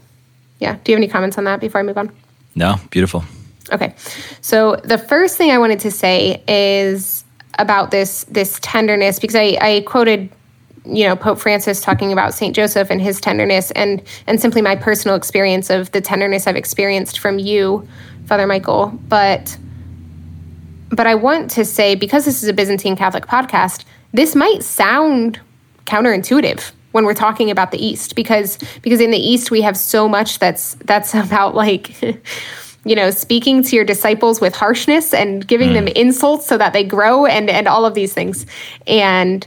[0.60, 0.76] yeah.
[0.84, 2.14] Do you have any comments on that before I move on?
[2.54, 3.24] No, beautiful.
[3.72, 3.94] Okay.
[4.42, 7.24] So the first thing I wanted to say is
[7.58, 10.30] about this this tenderness because I, I quoted
[10.84, 14.76] you know Pope Francis talking about Saint Joseph and his tenderness and and simply my
[14.76, 17.86] personal experience of the tenderness I've experienced from you,
[18.26, 18.88] Father Michael.
[19.08, 19.56] But
[20.90, 25.40] but I want to say because this is a Byzantine Catholic podcast, this might sound
[25.86, 30.08] counterintuitive when we're talking about the East because because in the East we have so
[30.08, 32.00] much that's that's about like
[32.84, 35.74] you know speaking to your disciples with harshness and giving mm.
[35.74, 38.44] them insults so that they grow and and all of these things
[38.86, 39.46] and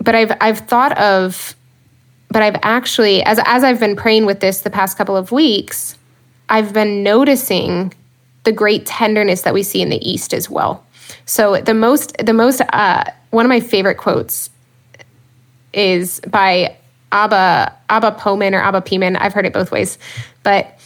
[0.00, 1.54] but I've I've thought of
[2.30, 5.96] but I've actually as as I've been praying with this the past couple of weeks,
[6.48, 7.92] I've been noticing
[8.44, 10.84] the great tenderness that we see in the East as well.
[11.26, 14.50] So the most the most uh, one of my favorite quotes
[15.72, 16.76] is by
[17.12, 19.16] Abba Abba Poemen or Abba Pimen.
[19.18, 19.98] I've heard it both ways,
[20.42, 20.78] but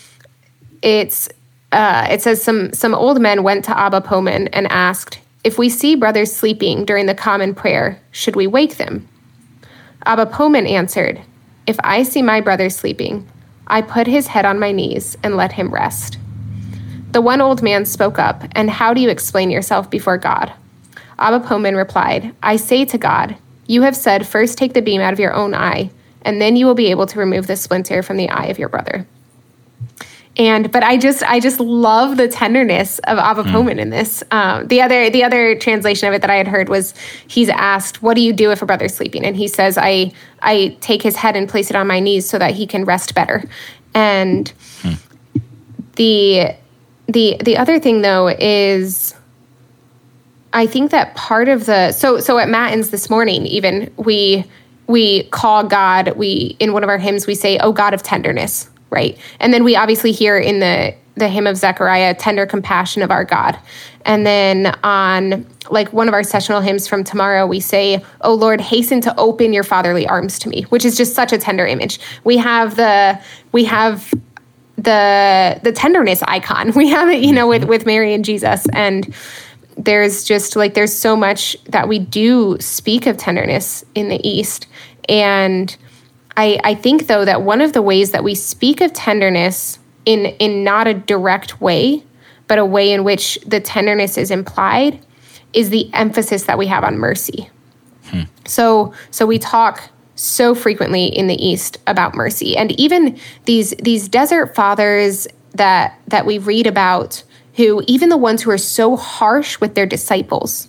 [0.82, 1.28] it's
[1.72, 5.68] uh, it says some some old men went to Abba Poemen and asked, if we
[5.68, 9.08] see brothers sleeping during the common prayer, should we wake them?
[10.06, 11.20] Abba Poemen answered,
[11.66, 13.28] If I see my brother sleeping,
[13.66, 16.18] I put his head on my knees and let him rest.
[17.10, 20.52] The one old man spoke up, And how do you explain yourself before God?
[21.18, 25.12] Abba Poemen replied, I say to God, You have said, first take the beam out
[25.12, 25.90] of your own eye,
[26.22, 28.68] and then you will be able to remove the splinter from the eye of your
[28.68, 29.06] brother
[30.36, 33.78] and but I just I just love the tenderness of Abba mm.
[33.78, 34.24] in this.
[34.30, 36.94] Um, the other the other translation of it that I had heard was
[37.28, 40.76] he's asked, "What do you do if a brother's sleeping?" And he says, "I I
[40.80, 43.44] take his head and place it on my knees so that he can rest better."
[43.94, 44.98] And mm.
[45.96, 46.56] the
[47.08, 49.14] the the other thing though is
[50.54, 54.46] I think that part of the so so at Matins this morning even we
[54.86, 58.70] we call God we in one of our hymns we say, "Oh God of tenderness."
[58.92, 59.18] Right?
[59.40, 63.24] And then we obviously hear in the the hymn of Zechariah, tender compassion of our
[63.24, 63.58] God.
[64.04, 68.60] And then on like one of our sessional hymns from tomorrow, we say, Oh Lord,
[68.60, 72.00] hasten to open your fatherly arms to me, which is just such a tender image.
[72.24, 73.20] We have the,
[73.52, 74.12] we have
[74.76, 76.72] the, the tenderness icon.
[76.76, 78.66] We have it, you know, with, with Mary and Jesus.
[78.72, 79.14] And
[79.76, 84.66] there's just like, there's so much that we do speak of tenderness in the East.
[85.08, 85.76] And
[86.36, 90.26] I, I think though that one of the ways that we speak of tenderness in
[90.26, 92.04] in not a direct way,
[92.48, 94.98] but a way in which the tenderness is implied,
[95.52, 97.50] is the emphasis that we have on mercy.
[98.06, 98.22] Hmm.
[98.46, 104.08] So so we talk so frequently in the East about mercy, and even these these
[104.08, 107.22] desert fathers that that we read about,
[107.54, 110.68] who even the ones who are so harsh with their disciples,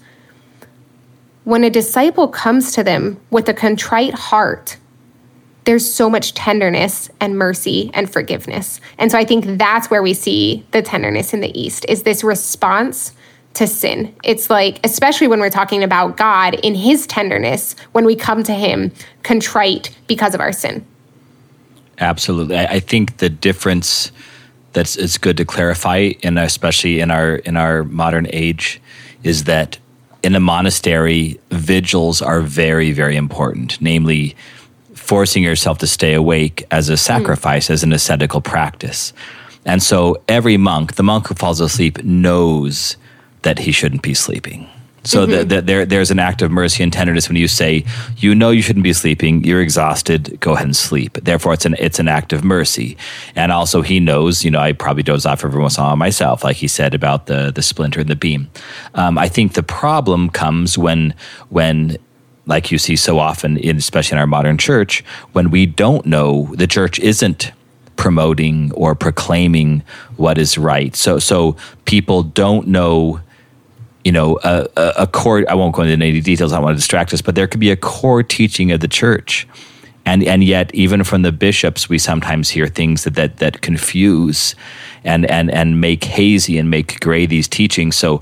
[1.45, 4.78] when a disciple comes to them with a contrite heart
[5.65, 8.82] there's so much tenderness and mercy and forgiveness.
[8.97, 12.23] And so I think that's where we see the tenderness in the East is this
[12.23, 13.13] response
[13.56, 14.15] to sin.
[14.23, 18.54] It's like, especially when we're talking about God in his tenderness, when we come to
[18.54, 20.86] him contrite because of our sin.
[21.99, 22.58] Absolutely.
[22.58, 24.12] I think the difference
[24.73, 28.82] that's it's good to clarify, and especially in our in our modern age,
[29.21, 29.78] is that
[30.23, 33.80] in a monastery, vigils are very, very important.
[33.80, 34.36] Namely,
[35.03, 37.71] forcing yourself to stay awake as a sacrifice, mm.
[37.71, 39.13] as an ascetical practice.
[39.65, 42.97] And so every monk, the monk who falls asleep, knows
[43.43, 44.69] that he shouldn't be sleeping.
[45.05, 45.31] So mm-hmm.
[45.31, 47.83] the, the, there, there's an act of mercy and tenderness when you say,
[48.17, 51.17] you know you shouldn't be sleeping, you're exhausted, go ahead and sleep.
[51.21, 52.95] Therefore, it's an it's an act of mercy.
[53.35, 55.97] And also, he knows, you know, I probably doze off every once in a while
[55.97, 58.49] myself, like he said about the the splinter and the beam.
[58.93, 61.13] Um, I think the problem comes when
[61.49, 61.97] when
[62.45, 66.53] like you see so often, in, especially in our modern church, when we don't know
[66.56, 67.51] the church isn't
[67.95, 69.84] promoting or proclaiming
[70.17, 70.95] what is right.
[70.95, 73.21] So, so people don't know
[74.03, 76.75] you know, a, a, a, core, I won't go into any details, I don't want
[76.75, 79.47] to distract us, but there could be a core teaching of the church.
[80.06, 84.56] And, and yet, even from the bishops, we sometimes hear things that, that, that confuse
[85.06, 87.95] and, and, and make hazy and make gray these teachings.
[87.95, 88.21] So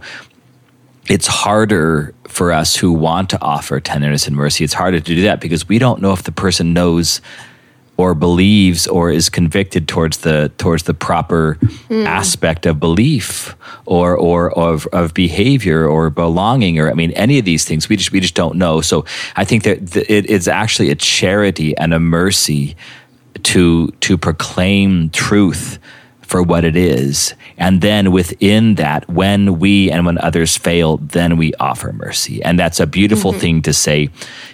[1.10, 4.64] it's harder for us who want to offer tenderness and mercy.
[4.64, 7.22] It's harder to do that because we don't know if the person knows
[7.98, 12.04] or believes or is convicted towards the towards the proper mm.
[12.08, 17.46] aspect of belief or or of, of behavior or belonging or I mean any of
[17.46, 20.90] these things we just we just don't know so I think that it is actually
[20.90, 22.76] a charity and a mercy
[23.44, 25.78] to to proclaim truth
[26.32, 27.36] for what it is.
[27.58, 32.42] And then within that, when we and when others fail, then we offer mercy.
[32.42, 33.42] And that's a beautiful mm-hmm.
[33.42, 34.10] thing to say.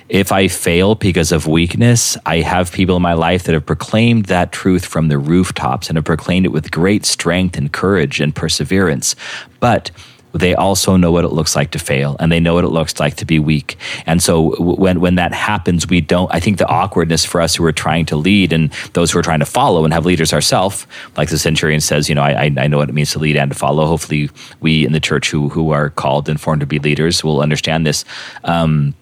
[0.10, 4.26] If I fail because of weakness, I have people in my life that have proclaimed
[4.26, 8.34] that truth from the rooftops and have proclaimed it with great strength and courage and
[8.34, 9.16] perseverance.
[9.60, 9.92] But
[10.34, 13.00] they also know what it looks like to fail and they know what it looks
[13.00, 13.78] like to be weak.
[14.06, 17.66] And so when when that happens, we don't I think the awkwardness for us who
[17.66, 20.86] are trying to lead and those who are trying to follow and have leaders ourselves,
[21.16, 23.52] like the centurion says, you know, I, I know what it means to lead and
[23.52, 23.86] to follow.
[23.86, 27.42] Hopefully we in the church who who are called and formed to be leaders will
[27.42, 28.06] understand this.
[28.44, 28.94] Um,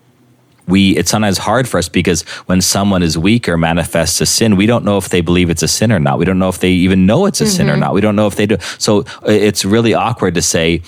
[0.68, 4.56] we it's sometimes hard for us because when someone is weak or manifests a sin,
[4.56, 6.18] we don't know if they believe it's a sin or not.
[6.18, 7.52] We don't know if they even know it's a mm-hmm.
[7.52, 7.82] sin or mm-hmm.
[7.82, 7.94] not.
[7.94, 8.58] We don't know if they do.
[8.78, 10.82] So uh, it's really awkward to say,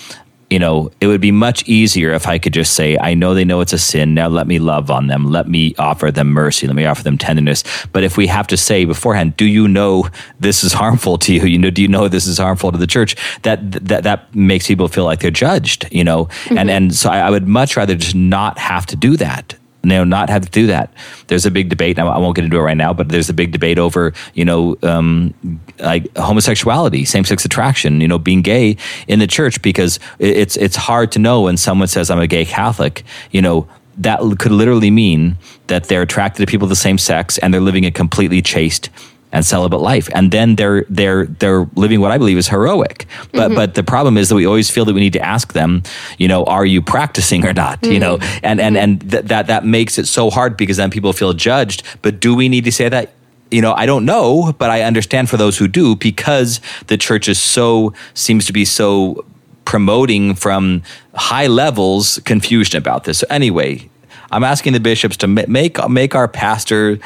[0.50, 3.44] you know, it would be much easier if I could just say, I know they
[3.44, 4.14] know it's a sin.
[4.14, 5.26] Now let me love on them.
[5.26, 6.66] Let me offer them mercy.
[6.66, 7.64] Let me offer them tenderness.
[7.92, 10.08] But if we have to say beforehand, do you know
[10.40, 11.42] this is harmful to you?
[11.44, 13.16] You know, do you know this is harmful to the church?
[13.42, 16.26] That that that makes people feel like they're judged, you know?
[16.26, 16.58] Mm-hmm.
[16.58, 19.54] And and so I, I would much rather just not have to do that
[19.90, 20.92] you know, not have to do that.
[21.26, 21.98] There's a big debate.
[21.98, 24.76] I won't get into it right now, but there's a big debate over, you know,
[24.82, 25.34] um,
[25.78, 31.12] like homosexuality, same-sex attraction, you know, being gay in the church because it's it's hard
[31.12, 35.36] to know when someone says I'm a gay Catholic, you know, that could literally mean
[35.66, 38.90] that they're attracted to people of the same sex and they're living a completely chaste
[39.32, 43.48] and celibate life and then they're they're they're living what i believe is heroic but
[43.48, 43.54] mm-hmm.
[43.54, 45.82] but the problem is that we always feel that we need to ask them
[46.18, 47.92] you know are you practicing or not mm-hmm.
[47.92, 48.38] you know mm-hmm.
[48.44, 51.82] and and and th- that that makes it so hard because then people feel judged
[52.02, 53.12] but do we need to say that
[53.50, 57.28] you know, I don't know, but I understand for those who do because the church
[57.28, 59.24] is so seems to be so
[59.64, 60.82] promoting from
[61.14, 63.18] high levels confusion about this.
[63.18, 63.88] So anyway,
[64.30, 66.98] I'm asking the bishops to make make our pastor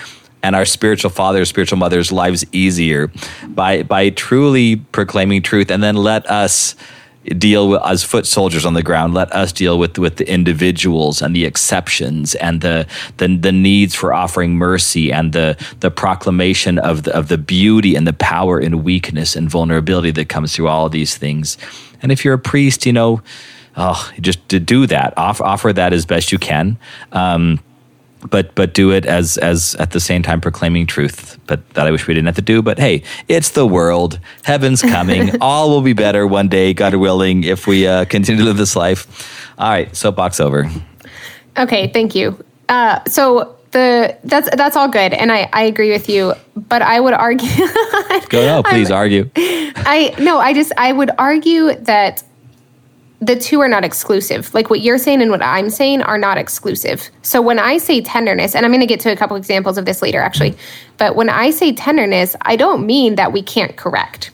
[0.43, 3.11] and our spiritual fathers, spiritual mothers' lives easier
[3.49, 6.75] by by truly proclaiming truth, and then let us
[7.39, 9.15] deal with as foot soldiers on the ground.
[9.15, 12.87] Let us deal with with the individuals and the exceptions and the
[13.19, 17.95] the, the needs for offering mercy and the the proclamation of the, of the beauty
[17.95, 21.57] and the power in weakness and vulnerability that comes through all of these things.
[22.03, 23.23] And if you're a priest, you know,
[23.77, 26.79] oh, just to do that, offer, offer that as best you can.
[27.13, 27.61] Um,
[28.31, 31.39] but but do it as as at the same time proclaiming truth.
[31.47, 32.63] But that I wish we didn't have to do.
[32.63, 34.19] But hey, it's the world.
[34.45, 35.41] Heaven's coming.
[35.41, 38.77] All will be better one day, God willing, if we uh, continue to live this
[38.77, 39.53] life.
[39.59, 40.71] All right, soapbox over.
[41.59, 42.43] Okay, thank you.
[42.69, 46.35] Uh, so the that's that's all good, and I I agree with you.
[46.57, 47.49] But I would argue.
[48.29, 49.31] Go no, please argue.
[49.37, 52.23] I no, I just I would argue that
[53.23, 54.53] the two are not exclusive.
[54.53, 57.09] Like what you're saying and what I'm saying are not exclusive.
[57.23, 59.85] So when I say tenderness, and I'm going to get to a couple examples of
[59.85, 60.57] this later actually,
[60.99, 64.33] but when I say tenderness, I don't mean that we can't correct.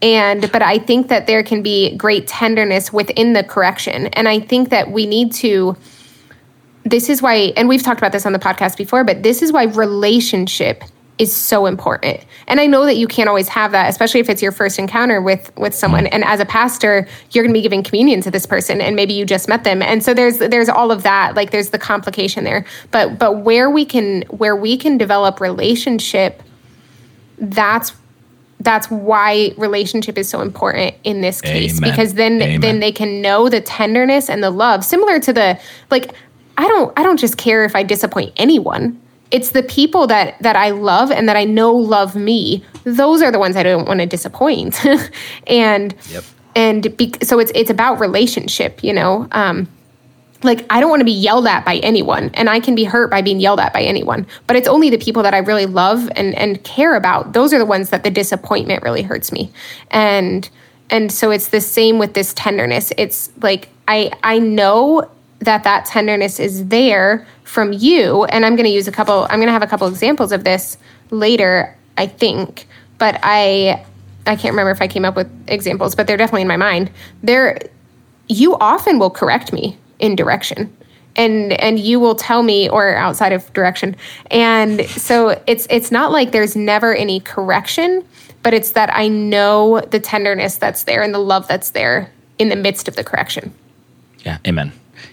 [0.00, 4.06] And but I think that there can be great tenderness within the correction.
[4.08, 5.76] And I think that we need to
[6.84, 9.52] this is why and we've talked about this on the podcast before, but this is
[9.52, 10.84] why relationship
[11.18, 12.20] is so important.
[12.46, 15.20] And I know that you can't always have that, especially if it's your first encounter
[15.20, 16.06] with with someone.
[16.06, 19.14] And as a pastor, you're going to be giving communion to this person and maybe
[19.14, 19.82] you just met them.
[19.82, 22.66] And so there's there's all of that, like there's the complication there.
[22.90, 26.42] But but where we can where we can develop relationship
[27.38, 27.92] that's
[28.60, 31.90] that's why relationship is so important in this case Amen.
[31.90, 32.60] because then Amen.
[32.60, 36.12] then they can know the tenderness and the love similar to the like
[36.56, 40.56] I don't I don't just care if I disappoint anyone it's the people that that
[40.56, 42.64] I love and that I know love me.
[42.84, 44.84] Those are the ones I don't want to disappoint.
[45.46, 46.24] and yep.
[46.54, 49.28] and be, so it's it's about relationship, you know.
[49.32, 49.68] Um,
[50.42, 53.10] like I don't want to be yelled at by anyone, and I can be hurt
[53.10, 54.26] by being yelled at by anyone.
[54.46, 57.32] But it's only the people that I really love and and care about.
[57.32, 59.50] Those are the ones that the disappointment really hurts me.
[59.90, 60.48] And
[60.90, 62.92] and so it's the same with this tenderness.
[62.96, 65.10] It's like I I know
[65.40, 69.38] that that tenderness is there from you and i'm going to use a couple i'm
[69.38, 70.76] going to have a couple examples of this
[71.10, 72.66] later i think
[72.98, 73.84] but i
[74.26, 76.90] i can't remember if i came up with examples but they're definitely in my mind.
[77.22, 77.58] There
[78.28, 80.74] you often will correct me in direction
[81.14, 83.96] and and you will tell me or outside of direction.
[84.30, 88.04] And so it's it's not like there's never any correction
[88.42, 92.48] but it's that i know the tenderness that's there and the love that's there in
[92.48, 93.52] the midst of the correction.
[94.24, 94.72] Yeah amen.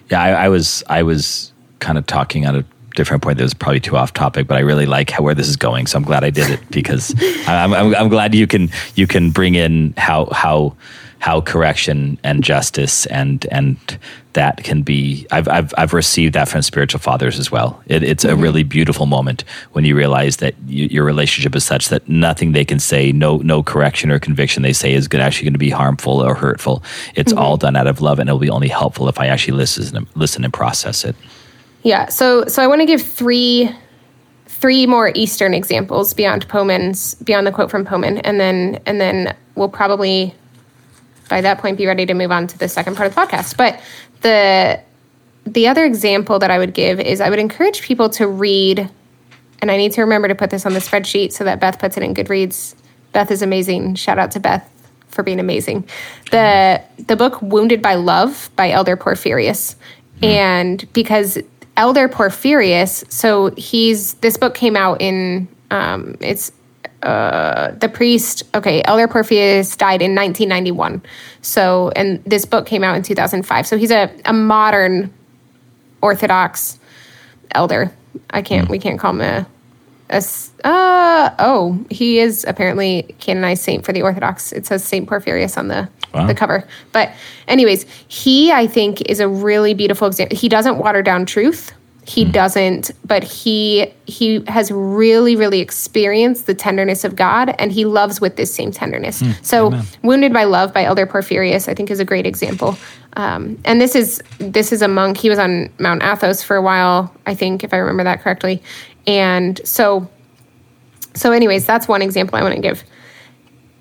[0.10, 1.53] Yeah, I, I was I was
[1.84, 2.66] kind of talking out a
[2.96, 5.48] different point that was probably too off topic, but I really like how where this
[5.48, 5.88] is going.
[5.88, 7.14] So I'm glad I did it because
[7.48, 10.76] I'm, I'm, I'm glad you can you can bring in how how
[11.20, 13.78] how correction and justice and and
[14.34, 17.82] that can be I've I've, I've received that from spiritual fathers as well.
[17.88, 18.38] It, it's mm-hmm.
[18.38, 22.52] a really beautiful moment when you realize that you, your relationship is such that nothing
[22.52, 25.60] they can say, no no correction or conviction they say is good, actually going to
[25.60, 26.84] be harmful or hurtful.
[27.16, 27.42] It's mm-hmm.
[27.42, 30.44] all done out of love, and it'll be only helpful if I actually listen listen
[30.44, 31.16] and process it.
[31.84, 32.10] Yeah.
[32.10, 33.70] So so I want to give three
[34.48, 39.36] three more Eastern examples beyond Poemen's beyond the quote from Poemen, and then and then
[39.56, 40.34] we'll probably
[41.30, 43.58] by that point be ready to move on to the second part of the podcast.
[43.58, 43.82] But
[44.22, 44.80] the
[45.46, 48.90] the other example that I would give is I would encourage people to read,
[49.62, 51.98] and I need to remember to put this on the spreadsheet so that Beth puts
[51.98, 52.76] it in Goodreads.
[53.12, 53.96] Beth is amazing.
[53.96, 54.70] Shout out to Beth
[55.10, 55.88] for being amazing.
[56.32, 59.76] The the book Wounded by Love by Elder Porphyrius.
[60.16, 60.26] Mm-hmm.
[60.26, 61.38] And because
[61.76, 66.52] Elder Porphyrius, so he's this book came out in um, it's
[67.04, 71.02] uh, the priest, okay, Elder Porphyrius died in 1991.
[71.42, 73.68] So, and this book came out in 2005.
[73.68, 75.14] So he's a, a modern
[76.02, 76.80] Orthodox
[77.52, 77.92] elder.
[78.30, 78.72] I can't, mm.
[78.72, 79.46] we can't call him a,
[80.10, 80.24] a
[80.64, 84.52] uh, oh, he is apparently canonized saint for the Orthodox.
[84.52, 86.28] It says Saint Porphyrius on the wow.
[86.28, 86.68] the cover.
[86.92, 87.12] But
[87.48, 90.38] anyways, he I think is a really beautiful example.
[90.38, 91.74] He doesn't water down truth
[92.06, 92.32] he mm.
[92.32, 98.20] doesn't but he he has really really experienced the tenderness of god and he loves
[98.20, 99.46] with this same tenderness mm.
[99.46, 99.86] so Amen.
[100.02, 102.78] wounded by love by elder porphyrius i think is a great example
[103.16, 106.62] um, and this is this is a monk he was on mount athos for a
[106.62, 108.62] while i think if i remember that correctly
[109.08, 110.08] and so
[111.14, 112.84] so anyways that's one example i want to give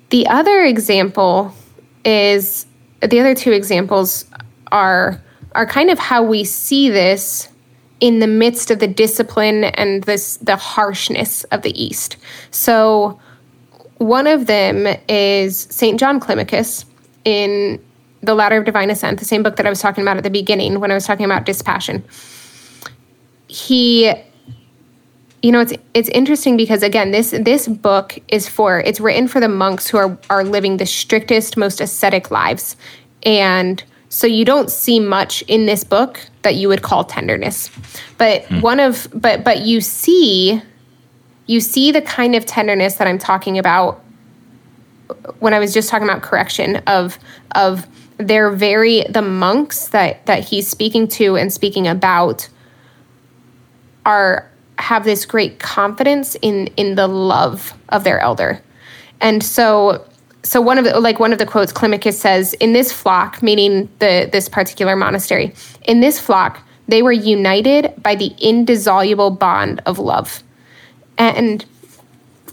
[0.09, 1.53] the other example
[2.05, 2.65] is
[3.01, 4.25] the other two examples
[4.71, 5.21] are
[5.55, 7.49] are kind of how we see this
[7.99, 12.17] in the midst of the discipline and this the harshness of the East.
[12.51, 13.19] So
[13.97, 15.99] one of them is St.
[15.99, 16.85] John Climacus
[17.23, 17.81] in
[18.21, 20.29] The Ladder of Divine Ascent, the same book that I was talking about at the
[20.29, 22.03] beginning when I was talking about dispassion.
[23.47, 24.13] He
[25.43, 29.39] you know it's it's interesting because again this this book is for it's written for
[29.39, 32.75] the monks who are are living the strictest most ascetic lives
[33.23, 33.83] and
[34.13, 37.71] so you don't see much in this book that you would call tenderness.
[38.19, 38.61] But hmm.
[38.61, 40.61] one of but but you see
[41.47, 44.03] you see the kind of tenderness that I'm talking about
[45.39, 47.17] when I was just talking about correction of
[47.55, 47.87] of
[48.17, 52.47] they're very the monks that that he's speaking to and speaking about
[54.05, 54.47] are
[54.83, 58.61] have this great confidence in in the love of their elder.
[59.21, 60.05] And so
[60.43, 63.89] so one of the like one of the quotes Climacus says in this flock meaning
[63.99, 69.99] the this particular monastery in this flock they were united by the indissoluble bond of
[69.99, 70.43] love
[71.17, 71.65] and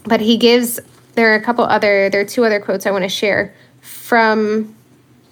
[0.05, 0.79] but he gives
[1.15, 4.73] there are a couple other there are two other quotes I want to share from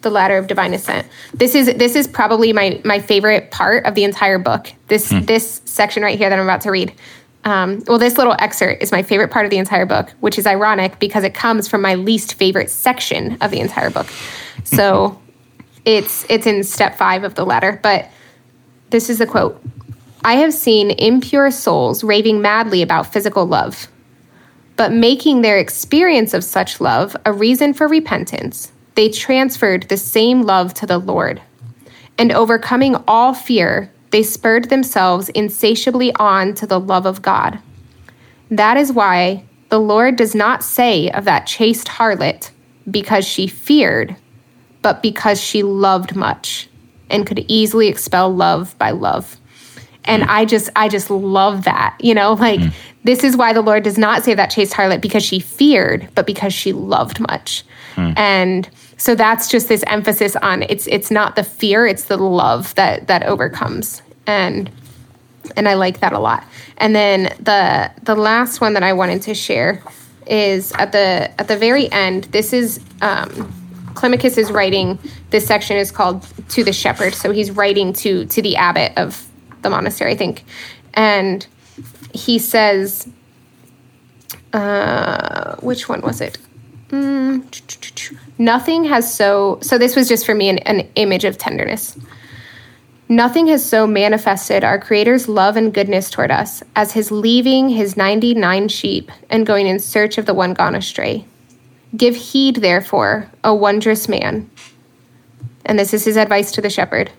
[0.02, 3.96] the ladder of divine ascent this is this is probably my my favorite part of
[3.96, 5.22] the entire book this hmm.
[5.22, 6.94] this section right here that i'm about to read
[7.46, 10.46] um, well, this little excerpt is my favorite part of the entire book, which is
[10.46, 14.08] ironic because it comes from my least favorite section of the entire book.
[14.66, 15.20] So
[15.86, 17.80] it's it's in step five of the ladder.
[17.82, 18.10] But
[18.90, 19.62] this is a quote:
[20.24, 23.88] "I have seen impure souls raving madly about physical love,
[24.76, 30.42] but making their experience of such love a reason for repentance, they transferred the same
[30.42, 31.42] love to the Lord,
[32.18, 37.60] and overcoming all fear." they spurred themselves insatiably on to the love of God.
[38.50, 42.50] That is why the Lord does not say of that chaste harlot,
[42.90, 44.16] because she feared,
[44.82, 46.68] but because she loved much
[47.10, 49.38] and could easily expel love by love.
[50.06, 50.28] And mm.
[50.30, 51.96] I just I just love that.
[52.00, 52.74] You know, like mm.
[53.04, 56.26] this is why the Lord does not say that chaste harlot because she feared, but
[56.26, 57.64] because she loved much.
[57.96, 58.18] Mm.
[58.18, 58.70] And
[59.00, 63.08] so that's just this emphasis on it's it's not the fear it's the love that
[63.08, 64.70] that overcomes and
[65.56, 66.44] and I like that a lot.
[66.78, 69.84] And then the the last one that I wanted to share
[70.28, 72.26] is at the at the very end.
[72.26, 73.54] This is um,
[74.04, 74.98] is writing.
[75.30, 79.26] This section is called "To the Shepherd," so he's writing to to the abbot of
[79.62, 80.46] the monastery, I think,
[80.94, 81.46] and
[82.14, 83.10] he says,
[84.54, 86.38] uh, "Which one was it?"
[86.90, 91.98] Mm, nothing has so so this was just for me an, an image of tenderness.
[93.12, 97.98] Nothing has so manifested our creator's love and goodness toward us as his leaving his
[97.98, 101.26] 99 sheep and going in search of the one gone astray.
[101.96, 104.50] Give heed therefore o wondrous man.
[105.66, 107.12] And this is his advice to the shepherd.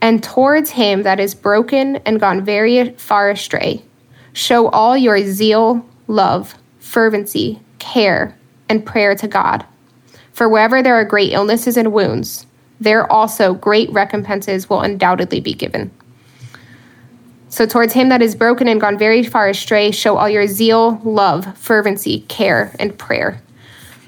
[0.00, 3.82] And towards him that is broken and gone very far astray,
[4.32, 8.36] show all your zeal, love, fervency, care,
[8.68, 9.64] and prayer to God.
[10.32, 12.46] For wherever there are great illnesses and wounds,
[12.80, 15.90] there also great recompenses will undoubtedly be given.
[17.48, 21.00] So, towards him that is broken and gone very far astray, show all your zeal,
[21.04, 23.40] love, fervency, care, and prayer.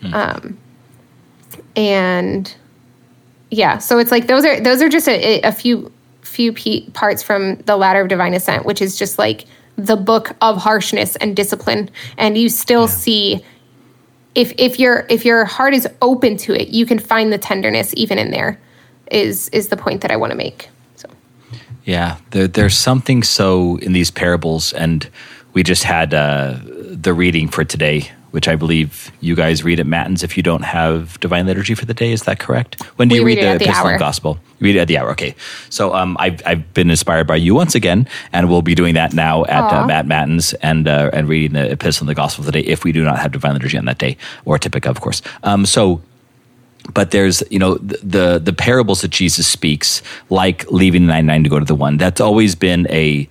[0.00, 0.14] Hmm.
[0.14, 0.58] Um,
[1.76, 2.54] and
[3.50, 5.92] yeah, so it's like those are those are just a, a few
[6.22, 9.44] few p- parts from the ladder of divine ascent, which is just like
[9.76, 11.88] the book of harshness and discipline,
[12.18, 12.86] and you still yeah.
[12.86, 13.44] see
[14.36, 17.92] if if your if your heart is open to it, you can find the tenderness
[17.96, 18.60] even in there.
[19.10, 20.68] Is is the point that I want to make?
[20.96, 21.08] So,
[21.84, 25.08] yeah, there, there's something so in these parables, and
[25.54, 29.86] we just had uh, the reading for today which I believe you guys read at
[29.86, 32.12] Matins if you don't have Divine Liturgy for the day.
[32.12, 32.82] Is that correct?
[32.96, 34.38] When do we you read, read the Epistle and Gospel?
[34.58, 35.10] You read it at the hour.
[35.10, 35.34] Okay.
[35.70, 39.12] So um, I've, I've been inspired by you once again, and we'll be doing that
[39.12, 42.50] now at, uh, at Matins and, uh, and reading the Epistle and the Gospel for
[42.50, 45.00] the day if we do not have Divine Liturgy on that day, or Typica, of
[45.00, 45.22] course.
[45.42, 46.00] Um, so
[46.92, 51.26] but there's you know the, the, the parables that Jesus speaks, like leaving the ninety
[51.26, 51.96] nine to go to the one.
[51.96, 53.28] That's always been a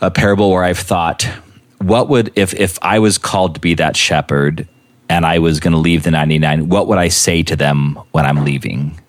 [0.00, 1.28] a parable where I've thought
[1.80, 4.68] what would if if I was called to be that shepherd
[5.08, 8.26] and I was going to leave the 99 what would I say to them when
[8.26, 9.00] I'm leaving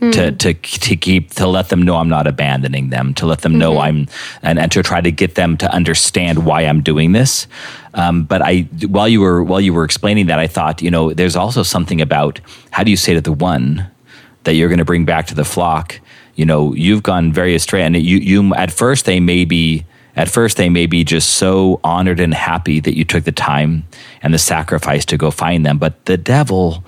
[0.00, 0.12] mm.
[0.12, 3.52] to to to keep to let them know I'm not abandoning them to let them
[3.52, 3.58] mm-hmm.
[3.60, 4.08] know I'm
[4.42, 7.46] and, and to try to get them to understand why I'm doing this
[7.94, 11.12] um, but I while you were while you were explaining that I thought you know
[11.12, 13.90] there's also something about how do you say to the one
[14.44, 16.00] that you're going to bring back to the flock
[16.34, 19.84] you know you've gone very astray and you you at first they may be
[20.18, 23.84] at first, they may be just so honored and happy that you took the time
[24.20, 25.78] and the sacrifice to go find them.
[25.78, 26.84] But the devil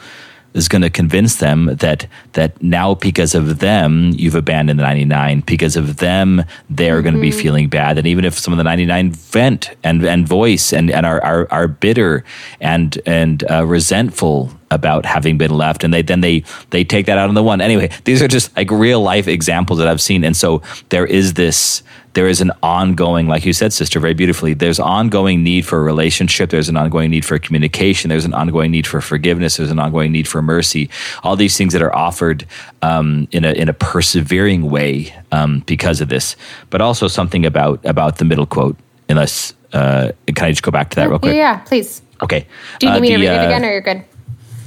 [0.52, 5.42] is going to convince them that that now because of them you've abandoned the 99
[5.46, 7.04] because of them they're mm-hmm.
[7.04, 10.26] going to be feeling bad and even if some of the 99 vent and and
[10.26, 12.24] voice and and are are, are bitter
[12.60, 17.18] and and uh, resentful about having been left and they then they they take that
[17.18, 20.24] out on the one anyway these are just like real life examples that I've seen
[20.24, 21.82] and so there is this
[22.14, 25.82] there is an ongoing, like you said, sister, very beautifully, there's ongoing need for a
[25.82, 26.50] relationship.
[26.50, 28.08] There's an ongoing need for communication.
[28.08, 29.56] There's an ongoing need for forgiveness.
[29.56, 30.90] There's an ongoing need for mercy.
[31.22, 32.46] All these things that are offered
[32.82, 36.36] um, in a in a persevering way um, because of this,
[36.70, 38.76] but also something about about the middle quote.
[39.08, 41.34] Unless, uh, can I just go back to that real quick?
[41.34, 42.02] Yeah, please.
[42.22, 42.46] Okay.
[42.78, 44.04] Do you need uh, me the, to read it again, or you're good?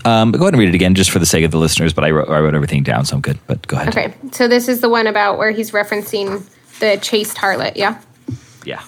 [0.06, 1.94] Um, go ahead and read it again, just for the sake of the listeners.
[1.94, 3.40] But I wrote, I wrote everything down, so I'm good.
[3.48, 3.90] But go ahead.
[3.90, 6.44] Okay, so this is the one about where he's referencing
[6.80, 8.02] the chaste harlot, yeah?
[8.66, 8.84] Yeah.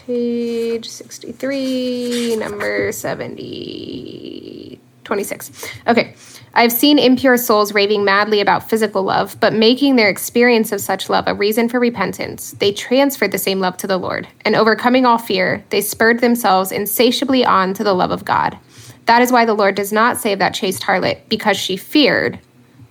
[0.06, 5.70] page 63, number 70, 26.
[5.88, 6.16] Okay.
[6.56, 11.10] I've seen impure souls raving madly about physical love, but making their experience of such
[11.10, 15.04] love a reason for repentance, they transferred the same love to the Lord, and overcoming
[15.04, 18.60] all fear, they spurred themselves insatiably on to the love of God.
[19.06, 22.40] That is why the Lord does not save that chaste harlot because she feared,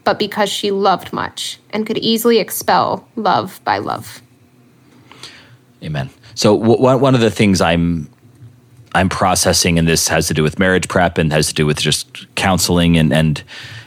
[0.02, 4.22] but because she loved much and could easily expel love by love.
[5.84, 6.10] Amen.
[6.34, 8.11] So w- one of the things I'm
[8.94, 11.80] I'm processing, and this has to do with marriage prep and has to do with
[11.80, 13.42] just counseling and and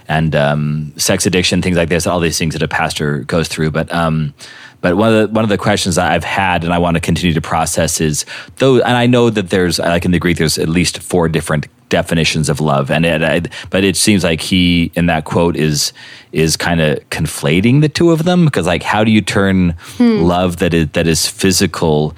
[0.08, 3.72] and um, sex addiction, things like this, all these things that a pastor goes through.
[3.72, 4.34] But um,
[4.82, 7.34] but one of the one of the questions I've had and I want to continue
[7.34, 8.26] to process is
[8.58, 11.68] though, and I know that there's like in the Greek, there's at least four different
[11.90, 15.94] definitions of love, and it, but it seems like he in that quote is
[16.32, 20.22] is kind of conflating the two of them because like how do you turn hmm.
[20.22, 22.16] love that is that is physical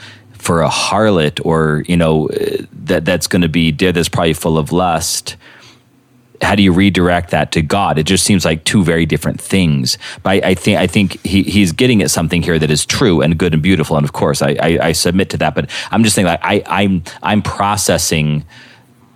[0.48, 4.32] for a harlot or you know uh, that that's going to be dead that's probably
[4.32, 5.36] full of lust
[6.42, 7.98] how do you redirect that to God?
[7.98, 9.98] It just seems like two very different things.
[10.22, 13.22] But I, I think I think he, he's getting at something here that is true
[13.22, 13.98] and good and beautiful.
[13.98, 15.56] And of course, I, I, I submit to that.
[15.56, 18.46] But I'm just saying, like I, I'm I'm processing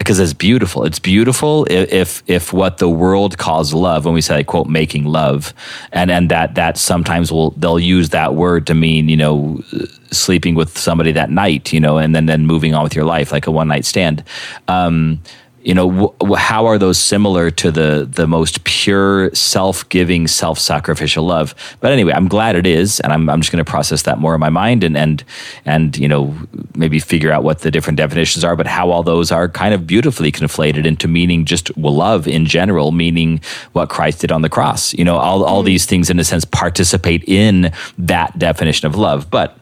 [0.01, 0.83] because it's beautiful.
[0.83, 5.53] It's beautiful if if what the world calls love, when we say quote making love,
[5.91, 9.63] and and that that sometimes will they'll use that word to mean you know
[10.11, 13.31] sleeping with somebody that night, you know, and then then moving on with your life
[13.31, 14.23] like a one night stand.
[14.67, 15.21] Um,
[15.63, 21.55] you know how are those similar to the the most pure self-giving self-sacrificial love?
[21.79, 24.33] But anyway i'm glad it is and i'm, I'm just going to process that more
[24.33, 25.23] in my mind and and
[25.65, 26.35] and you know
[26.75, 29.85] maybe figure out what the different definitions are but how all those are kind of
[29.85, 33.41] beautifully conflated into meaning just love in general meaning
[33.73, 34.93] what christ did on the cross.
[34.93, 35.65] You know all, all mm.
[35.65, 39.29] these things in a sense participate in that definition of love.
[39.29, 39.57] But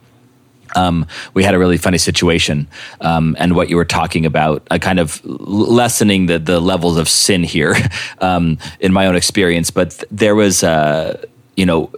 [0.76, 2.68] um, we had a really funny situation,
[3.02, 7.08] um, and what you were talking about, uh, kind of lessening the the levels of
[7.08, 7.76] sin here,
[8.20, 9.72] um, in my own experience.
[9.72, 11.92] But th- there was, uh, you know,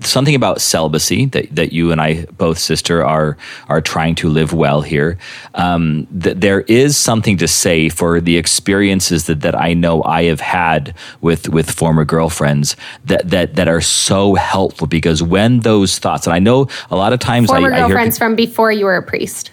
[0.00, 3.36] something about celibacy that, that you and I both sister are
[3.68, 5.16] are trying to live well here.
[5.54, 10.24] Um, that there is something to say for the experiences that, that I know I
[10.24, 15.98] have had with with former girlfriends that that that are so helpful because when those
[15.98, 18.72] thoughts and I know a lot of times former I, girlfriends I hear, from before
[18.72, 19.52] you were a priest.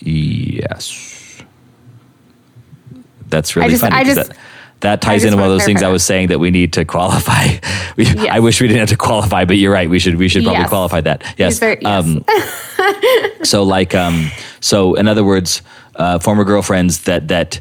[0.00, 1.42] Yes.
[3.28, 3.96] That's really just- funny.
[3.96, 4.36] I just- that,
[4.84, 7.46] that ties into one of those things I was saying that we need to qualify.
[7.96, 8.26] We, Yes.
[8.28, 9.88] I wish we didn't have to qualify, but you're right.
[9.88, 10.68] We should we should probably Yes.
[10.68, 11.22] qualify that.
[11.38, 11.62] Yes.
[11.62, 11.86] Are- yes.
[11.86, 12.24] Um,
[13.44, 14.30] so like um,
[14.60, 15.62] so in other words,
[15.96, 17.60] uh, former girlfriends that that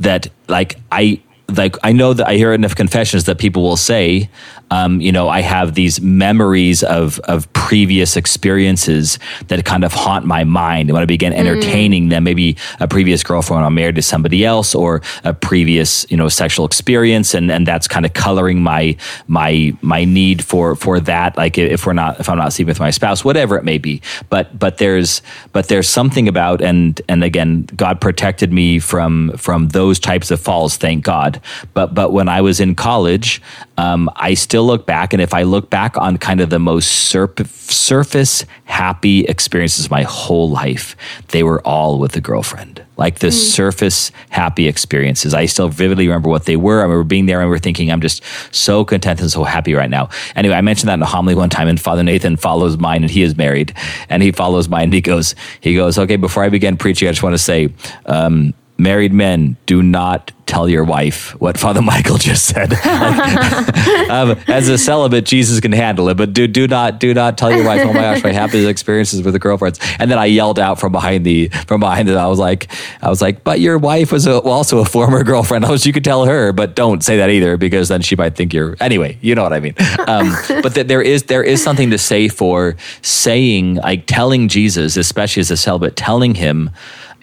[0.00, 1.20] that like I
[1.56, 4.28] like I know that I hear enough confessions that people will say,
[4.70, 9.18] um, you know, I have these memories of of previous experiences
[9.48, 10.88] that kind of haunt my mind.
[10.88, 14.74] And when I begin entertaining them, maybe a previous girlfriend I'm married to somebody else,
[14.74, 18.96] or a previous you know sexual experience, and and that's kind of coloring my
[19.26, 21.36] my my need for for that.
[21.36, 24.00] Like if we're not if I'm not sleeping with my spouse, whatever it may be.
[24.28, 29.68] But but there's but there's something about and and again, God protected me from from
[29.68, 30.76] those types of falls.
[30.76, 31.40] Thank God.
[31.74, 33.42] But but when I was in college,
[33.80, 37.12] um, I still look back, and if I look back on kind of the most
[37.12, 40.94] surp- surface happy experiences of my whole life,
[41.28, 42.84] they were all with a girlfriend.
[42.98, 45.32] Like the surface happy experiences.
[45.32, 46.80] I still vividly remember what they were.
[46.80, 47.38] I remember being there.
[47.38, 50.10] I remember thinking, I'm just so content and so happy right now.
[50.36, 53.10] Anyway, I mentioned that in a homily one time, and Father Nathan follows mine, and
[53.10, 53.72] he is married,
[54.10, 54.84] and he follows mine.
[54.84, 56.16] And he goes, he goes, okay.
[56.16, 57.72] Before I begin preaching, I just want to say,
[58.04, 62.70] um, married men do not tell your wife what Father Michael just said.
[62.70, 62.84] Like,
[64.10, 67.52] um, as a celibate, Jesus can handle it, but do do not do not tell
[67.52, 67.82] your wife.
[67.84, 69.78] Oh my gosh, my happiest experiences with the girlfriends.
[69.98, 72.16] And then I yelled out from behind the from behind it.
[72.16, 72.70] I was like,
[73.00, 75.64] I was like, but your wife was a, also a former girlfriend.
[75.64, 78.34] I was, you could tell her, but don't say that either because then she might
[78.34, 78.76] think you're.
[78.80, 79.74] Anyway, you know what I mean.
[80.06, 84.96] Um, but that there is there is something to say for saying like telling Jesus,
[84.96, 86.70] especially as a celibate, telling him,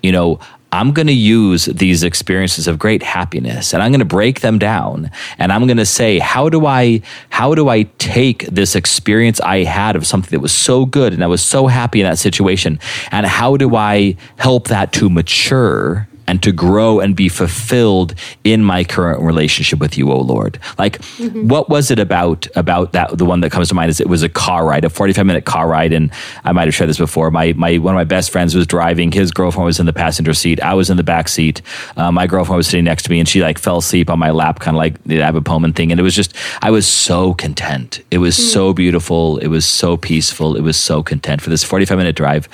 [0.02, 0.40] you know.
[0.72, 4.60] I'm going to use these experiences of great happiness and I'm going to break them
[4.60, 9.40] down and I'm going to say how do I how do I take this experience
[9.40, 12.18] I had of something that was so good and I was so happy in that
[12.18, 12.80] situation
[13.12, 18.14] and how do I help that to mature and to grow and be fulfilled
[18.44, 20.60] in my current relationship with you, O Lord.
[20.78, 21.04] Like,
[21.34, 23.18] what was it about about that?
[23.18, 25.46] The one that comes to mind is it was a car ride, a forty-five minute
[25.46, 26.12] car ride, and
[26.44, 27.32] I might have shared this before.
[27.32, 29.12] My my one of my best friends was driving.
[29.12, 30.62] His girlfriend was in the passenger seat.
[30.62, 31.62] I was in the back seat.
[31.96, 34.32] Uh, my girlfriend was sitting next to me, and she like fell asleep on my
[34.32, 35.92] lap, kind of like the Abba Poemen thing.
[35.92, 38.02] And it was just, I was so content.
[38.12, 39.38] It was so beautiful.
[39.38, 40.56] It was so peaceful.
[40.56, 42.50] It was so content for this forty-five minute drive.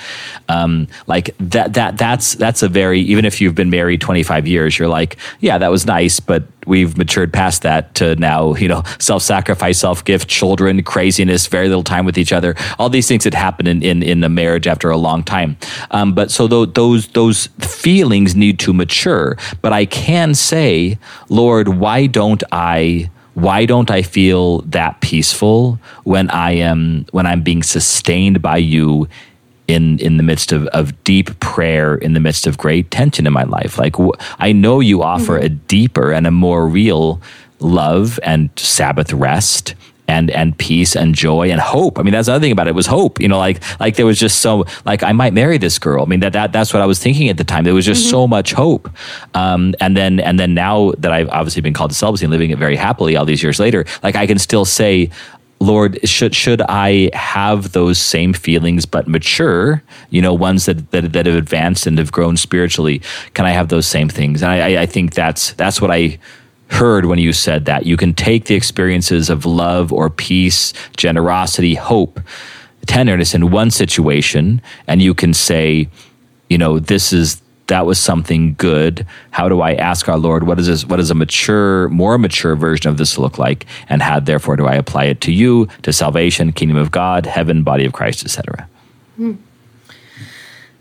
[0.48, 4.78] Um, like that that that's that's a very even if you've been married 25 years,
[4.78, 8.82] you're like, yeah, that was nice, but we've matured past that to now, you know,
[8.98, 13.24] self sacrifice, self gift, children, craziness, very little time with each other, all these things
[13.24, 15.56] that happen in, in, in a marriage after a long time.
[15.90, 19.36] Um, but so th- those, those feelings need to mature.
[19.62, 20.98] But I can say,
[21.28, 23.10] Lord, why don't I?
[23.34, 29.08] Why don't I feel that peaceful when I am when I'm being sustained by you
[29.66, 33.32] in in the midst of, of deep prayer in the midst of great tension in
[33.32, 37.20] my life like w- i know you offer a deeper and a more real
[37.60, 39.74] love and sabbath rest
[40.06, 41.98] and and peace and joy and hope.
[41.98, 43.20] I mean, that's another thing about it was hope.
[43.20, 46.02] You know, like like there was just so like I might marry this girl.
[46.02, 47.64] I mean, that, that that's what I was thinking at the time.
[47.64, 48.88] There was just so much hope.
[49.34, 52.50] Um, and then and then now that I've obviously been called to celibacy and living
[52.50, 55.10] it very happily all these years later, like I can still say.
[55.64, 59.82] Lord, should should I have those same feelings but mature?
[60.10, 63.00] You know, ones that that, that have advanced and have grown spiritually.
[63.32, 64.42] Can I have those same things?
[64.42, 66.18] And I, I- think that's that's what I
[66.68, 67.86] heard when you said that.
[67.86, 72.20] You can take the experiences of love or peace, generosity, hope,
[72.86, 75.88] tenderness in one situation, and you can say,
[76.50, 79.06] you know, this is that was something good.
[79.30, 82.56] How do I ask our Lord, what is this, what does a mature, more mature
[82.56, 83.66] version of this look like?
[83.88, 87.62] And how therefore do I apply it to you, to salvation, kingdom of God, heaven,
[87.62, 88.68] body of Christ, etc.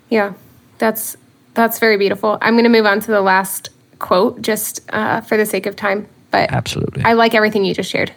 [0.10, 0.34] Yeah,
[0.78, 1.16] that's
[1.54, 2.38] that's very beautiful.
[2.42, 3.70] I'm going to move on to the last
[4.00, 6.08] quote, just uh, for the sake of time.
[6.32, 7.04] But Absolutely.
[7.04, 8.12] I like everything you just shared.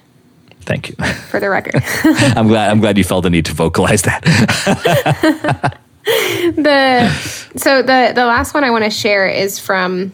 [0.60, 0.96] Thank you.
[1.30, 5.78] For the record, I'm glad I'm glad you felt the need to vocalize that.
[6.56, 7.10] the
[7.56, 10.12] so the the last one I want to share is from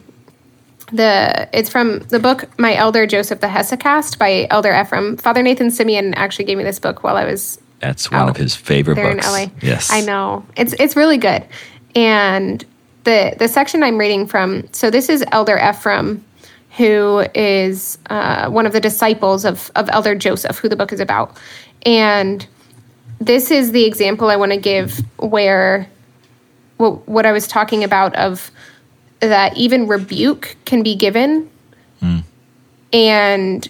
[0.91, 5.19] the it's from the book My Elder Joseph the Hesychast by Elder Ephraim.
[5.19, 8.57] Father Nathan Simeon actually gave me this book while I was That's one of his
[8.57, 9.27] favorite books.
[9.27, 9.47] in LA.
[9.61, 9.93] Yes.
[9.93, 10.47] I know.
[10.57, 11.45] It's it's really good.
[11.95, 12.65] And
[13.05, 16.25] the the section I'm reading from, so this is Elder Ephraim,
[16.79, 21.01] who is uh, one of the disciples of of Elder Joseph, who the book is
[21.01, 21.37] about.
[21.85, 22.47] And
[23.27, 25.89] this is the example I want to give where
[26.77, 28.51] what, what I was talking about of
[29.21, 31.49] that even rebuke can be given
[32.01, 32.19] hmm.
[32.93, 33.69] and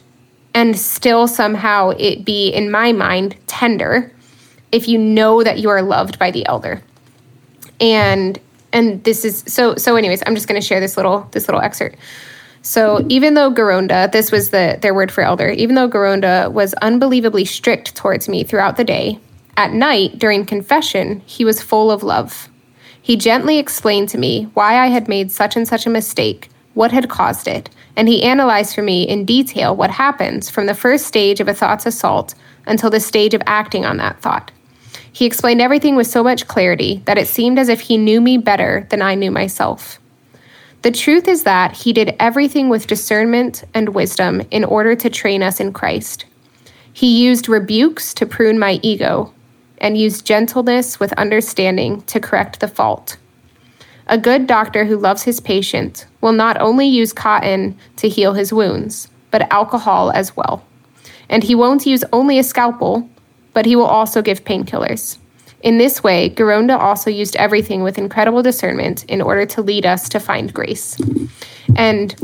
[0.54, 4.12] and still somehow it be in my mind tender
[4.70, 6.82] if you know that you are loved by the elder.
[7.80, 8.38] And
[8.72, 11.60] and this is so so anyways i'm just going to share this little this little
[11.60, 11.96] excerpt.
[12.62, 16.74] So even though Geronda, this was the their word for elder, even though Geronda was
[16.74, 19.18] unbelievably strict towards me throughout the day,
[19.56, 22.48] at night during confession, he was full of love.
[23.00, 26.92] He gently explained to me why I had made such and such a mistake, what
[26.92, 31.06] had caused it, and he analyzed for me in detail what happens from the first
[31.06, 32.34] stage of a thought's assault
[32.66, 34.50] until the stage of acting on that thought.
[35.12, 38.38] He explained everything with so much clarity that it seemed as if he knew me
[38.38, 39.98] better than I knew myself.
[40.80, 45.42] The truth is that he did everything with discernment and wisdom in order to train
[45.42, 46.24] us in Christ.
[46.92, 49.32] He used rebukes to prune my ego
[49.82, 53.18] and use gentleness with understanding to correct the fault.
[54.06, 58.52] A good doctor who loves his patient will not only use cotton to heal his
[58.52, 60.64] wounds, but alcohol as well.
[61.28, 63.08] And he won't use only a scalpel,
[63.52, 65.18] but he will also give painkillers.
[65.62, 70.08] In this way, Geronda also used everything with incredible discernment in order to lead us
[70.10, 70.96] to find grace.
[71.76, 72.14] And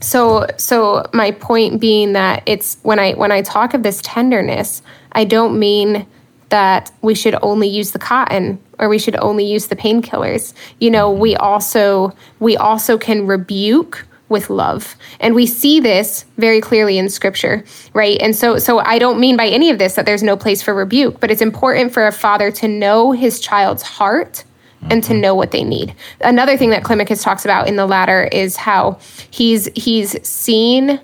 [0.00, 4.82] so so my point being that it's when I when I talk of this tenderness,
[5.12, 6.06] I don't mean
[6.48, 10.52] that we should only use the cotton or we should only use the painkillers.
[10.80, 14.96] You know, we also we also can rebuke with love.
[15.20, 18.18] And we see this very clearly in scripture, right?
[18.20, 20.74] And so so I don't mean by any of this that there's no place for
[20.74, 24.44] rebuke, but it's important for a father to know his child's heart
[24.90, 25.22] and to mm-hmm.
[25.22, 25.94] know what they need.
[26.20, 28.98] Another thing that Climacus talks about in the Ladder is how
[29.30, 31.00] he's he's seen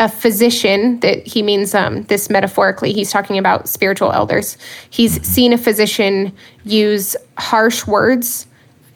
[0.00, 4.56] a physician that he means um, this metaphorically he's talking about spiritual elders.
[4.90, 6.32] He's seen a physician
[6.64, 8.46] use harsh words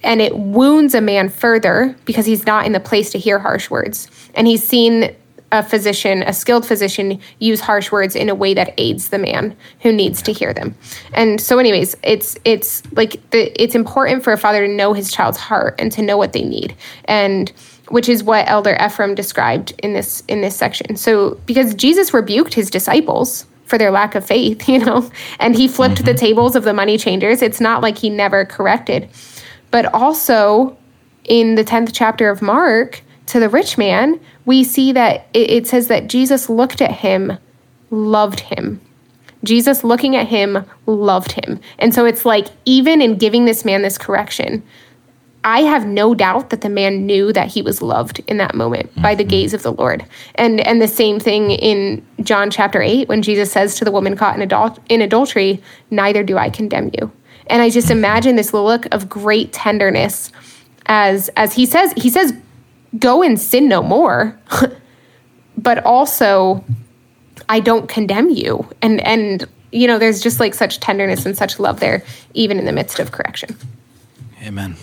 [0.05, 3.70] and it wounds a man further because he's not in the place to hear harsh
[3.70, 4.09] words.
[4.34, 5.14] And he's seen
[5.53, 9.55] a physician a skilled physician use harsh words in a way that aids the man
[9.82, 10.74] who needs to hear them.
[11.12, 15.12] And so anyways it's it's like the, it's important for a father to know his
[15.12, 16.74] child's heart and to know what they need.
[17.05, 17.53] And
[17.93, 20.97] which is what elder ephraim described in this in this section.
[20.97, 25.68] So because jesus rebuked his disciples for their lack of faith you know and he
[25.68, 26.07] flipped mm-hmm.
[26.07, 29.09] the tables of the money changers it's not like he never corrected.
[29.70, 30.76] But also
[31.24, 35.66] in the 10th chapter of mark to the rich man we see that it, it
[35.66, 37.38] says that jesus looked at him
[37.93, 38.80] loved him.
[39.45, 41.61] Jesus looking at him loved him.
[41.78, 44.62] And so it's like even in giving this man this correction
[45.45, 48.90] I have no doubt that the man knew that he was loved in that moment
[48.90, 49.03] mm-hmm.
[49.03, 50.05] by the gaze of the Lord.
[50.36, 54.16] And and the same thing in John chapter 8 when Jesus says to the woman
[54.16, 57.11] caught in, adul- in adultery, neither do I condemn you.
[57.49, 60.30] And I just imagine this look of great tenderness
[60.86, 62.32] as as he says he says
[62.99, 64.38] go and sin no more.
[65.59, 66.64] but also
[67.49, 68.68] I don't condemn you.
[68.80, 72.64] And and you know there's just like such tenderness and such love there even in
[72.64, 73.57] the midst of correction.
[74.40, 74.76] Amen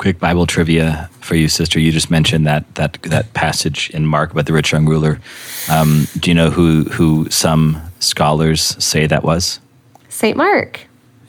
[0.00, 1.78] quick Bible trivia for you, sister.
[1.78, 5.20] You just mentioned that that that passage in Mark about the rich young ruler.
[5.68, 9.60] Um, do you know who who some scholars say that was?
[10.08, 10.80] Saint Mark.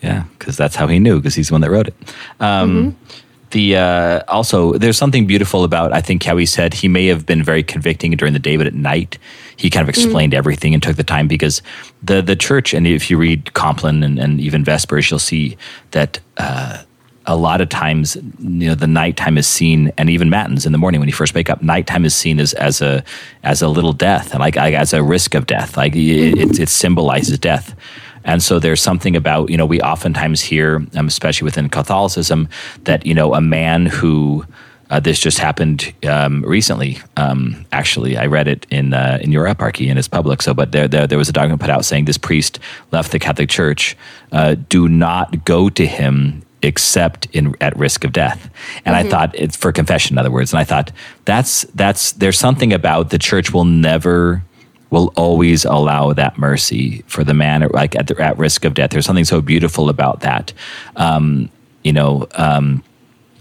[0.01, 1.95] Yeah, because that's how he knew, because he's the one that wrote it.
[2.39, 3.19] Um, mm-hmm.
[3.49, 7.25] The uh, also there's something beautiful about I think how he said he may have
[7.25, 9.17] been very convicting during the day, but at night
[9.57, 10.37] he kind of explained mm-hmm.
[10.37, 11.61] everything and took the time because
[12.01, 15.57] the the church and if you read Compline and, and even Vespers, you'll see
[15.91, 16.21] that.
[16.37, 16.83] Uh,
[17.25, 20.77] a lot of times, you know, the nighttime is seen, and even matins in the
[20.77, 23.03] morning when you first wake up, nighttime is seen as as a
[23.43, 25.77] as a little death, and like, as a risk of death.
[25.77, 27.75] Like it, it, it, symbolizes death.
[28.23, 32.49] And so there's something about you know we oftentimes hear, um, especially within Catholicism,
[32.85, 34.45] that you know a man who
[34.89, 36.99] uh, this just happened um, recently.
[37.17, 40.41] Um, actually, I read it in uh, in your eparchy and it's public.
[40.41, 42.59] So, but there, there, there was a document put out saying this priest
[42.91, 43.95] left the Catholic Church.
[44.31, 48.49] Uh, do not go to him except in at risk of death.
[48.85, 49.07] And mm-hmm.
[49.07, 50.53] I thought it's for confession, in other words.
[50.53, 50.91] And I thought
[51.25, 54.43] that's that's there's something about the church will never
[54.89, 58.91] will always allow that mercy for the man like at the, at risk of death.
[58.91, 60.53] There's something so beautiful about that.
[60.97, 61.49] Um,
[61.83, 62.83] you know, um,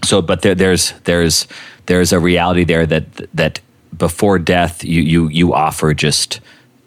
[0.04, 1.46] so but there, there's there's
[1.86, 3.60] there's a reality there that that
[3.96, 6.40] before death you you you offer just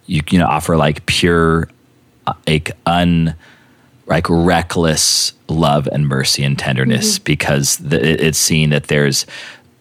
[0.07, 1.69] you you know offer like pure
[2.25, 3.35] uh, like un
[4.07, 7.23] like reckless love and mercy and tenderness Mm-hmm.
[7.23, 9.25] because the, it- it's seen that there's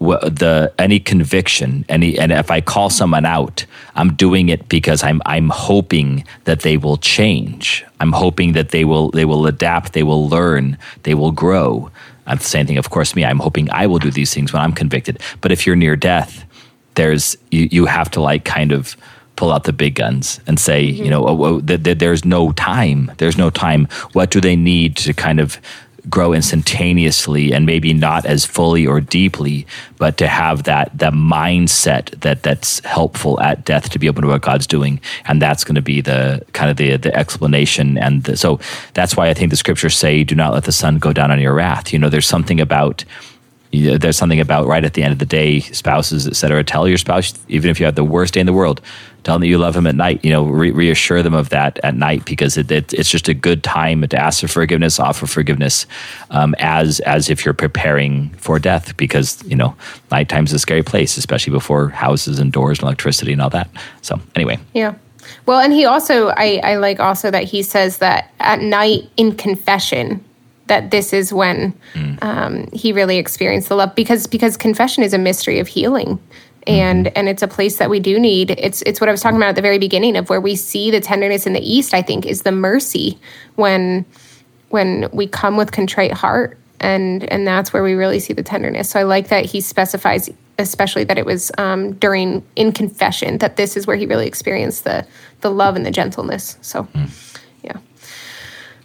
[0.00, 3.64] the any conviction any and if I call someone out
[3.94, 7.84] I'm doing it because I'm I'm hoping that they will change.
[8.00, 11.88] I'm hoping that they will they will adapt they will learn they will grow.
[12.26, 13.24] I'm the same thing of course me.
[13.24, 15.20] I'm hoping I will do these things when I'm convicted.
[15.40, 16.44] But if you're near death
[16.94, 18.96] there's you, you have to like kind of
[19.42, 21.10] pull out the big guns and say you mm-hmm.
[21.10, 23.10] know oh, oh, th- th- there's no time.
[23.18, 23.88] There's no time.
[24.12, 25.58] What do they need to kind of
[26.08, 29.66] grow instantaneously and maybe not as fully or deeply
[29.98, 34.28] but to have that that mindset that that's helpful at death to be open to
[34.28, 35.00] what god's doing?
[35.24, 38.60] And that's going to be the kind of the the explanation and the, so
[38.94, 41.40] that's why i think the scriptures say do not let the sun go down on
[41.40, 41.92] your wrath.
[41.92, 43.04] You know there's something about
[43.72, 46.62] there's something about right at the end of the day, spouses, et cetera.
[46.62, 48.80] Tell your spouse, even if you have the worst day in the world,
[49.24, 50.24] tell them that you love them at night.
[50.24, 53.34] You know, re- reassure them of that at night because it, it, it's just a
[53.34, 55.86] good time to ask for forgiveness, offer forgiveness,
[56.30, 58.96] um, as as if you're preparing for death.
[58.96, 59.74] Because you know,
[60.10, 63.68] nighttime's a scary place, especially before houses and doors and electricity and all that.
[64.02, 64.94] So anyway, Yeah.
[65.46, 69.36] Well, and he also, I, I like also that he says that at night in
[69.36, 70.24] confession,
[70.66, 71.74] that this is when
[72.22, 76.18] um, he really experienced the love because because confession is a mystery of healing.
[76.66, 78.52] And and it's a place that we do need.
[78.52, 80.90] It's it's what I was talking about at the very beginning of where we see
[80.90, 81.92] the tenderness in the east.
[81.92, 83.18] I think is the mercy
[83.56, 84.04] when
[84.68, 88.90] when we come with contrite heart and and that's where we really see the tenderness.
[88.90, 93.56] So i like that he specifies especially that it was um, during in confession that
[93.56, 95.06] this is where he really experienced the
[95.40, 96.58] the love and the gentleness.
[96.60, 96.86] So
[97.62, 97.78] yeah.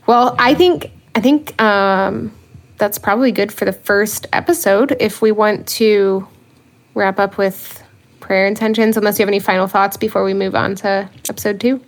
[0.06, 2.32] Well i think i think um,
[2.78, 4.96] that's probably good for the first episode.
[5.00, 6.28] If we want to
[6.98, 7.84] wrap up with
[8.20, 11.80] prayer intentions unless you have any final thoughts before we move on to episode two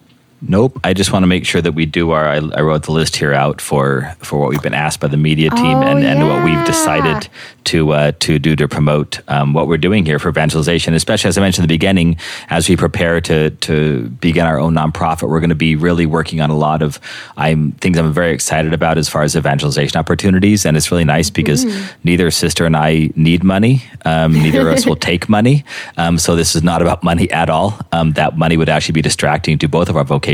[0.41, 0.79] Nope.
[0.83, 2.25] I just want to make sure that we do our.
[2.27, 5.17] I, I wrote the list here out for for what we've been asked by the
[5.17, 7.27] media team Oh, and, and what we've decided
[7.65, 10.93] to uh, to do to promote um, what we're doing here for evangelization.
[10.93, 12.17] Especially as I mentioned in the beginning,
[12.49, 16.39] as we prepare to to begin our own nonprofit, we're going to be really working
[16.39, 16.99] on a lot of
[17.35, 21.29] I'm things I'm very excited about as far as evangelization opportunities, and it's really nice
[21.29, 21.89] because Mm.
[22.05, 23.83] neither sister and I need money.
[24.05, 25.65] Um, neither of us will take money.
[25.97, 27.77] Um, so this is not about money at all.
[27.91, 30.28] Um, that money would actually be distracting to both of our vocations.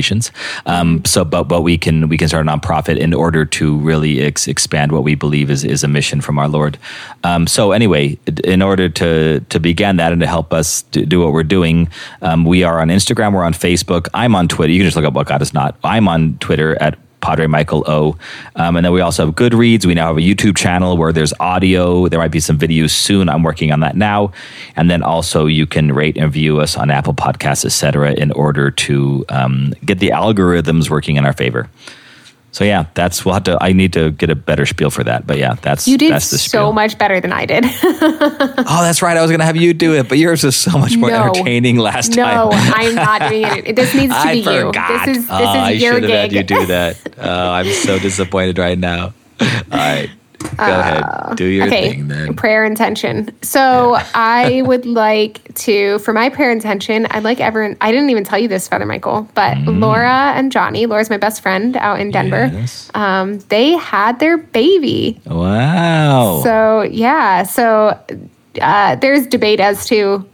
[0.65, 4.21] Um, so, but but we can we can start a nonprofit in order to really
[4.21, 6.77] ex- expand what we believe is is a mission from our Lord.
[7.23, 11.19] Um, so anyway, in order to to begin that and to help us do, do
[11.21, 11.89] what we're doing,
[12.21, 13.33] um, we are on Instagram.
[13.33, 14.07] We're on Facebook.
[14.13, 14.71] I'm on Twitter.
[14.71, 15.77] You can just look up what God is not.
[15.83, 18.15] I'm on Twitter at Padre Michael O.
[18.55, 19.83] Um, and then we also have Goodreads.
[19.85, 22.07] We now have a YouTube channel where there's audio.
[22.07, 23.29] There might be some videos soon.
[23.29, 24.31] I'm working on that now.
[24.75, 28.69] And then also you can rate and view us on Apple Podcasts, etc., in order
[28.69, 31.67] to um, get the algorithms working in our favor.
[32.55, 33.57] So yeah, that's we'll have to.
[33.59, 35.27] I need to get a better spiel for that.
[35.27, 36.49] But yeah, that's you did that's the spiel.
[36.49, 36.71] so spiel.
[36.71, 39.17] much better than i did Oh, that's right.
[39.17, 41.23] I was going to have you do it, but yours was so much more No.
[41.23, 42.33] entertaining last time.
[42.33, 43.75] No, I'm not doing it.
[43.75, 44.89] This needs to I be forgot.
[44.89, 44.99] you.
[44.99, 46.97] This is this oh, I is your should have had you do that.
[47.17, 49.13] Oh, I'm so disappointed right now.
[49.41, 52.33] All right, go ahead, do your Uh, okay, thing then.
[52.35, 53.29] prayer intention.
[53.41, 57.77] So I would like to, for my prayer intention, I'd like everyone.
[57.81, 60.85] I didn't even tell you this, Father Michael, but Laura and Johnny.
[60.85, 62.49] Laura's my best friend out in Denver.
[62.53, 62.89] Yes.
[62.93, 65.19] Um, they had their baby.
[65.25, 66.41] Wow.
[66.43, 67.99] So yeah, so
[68.61, 70.27] uh, there's debate as to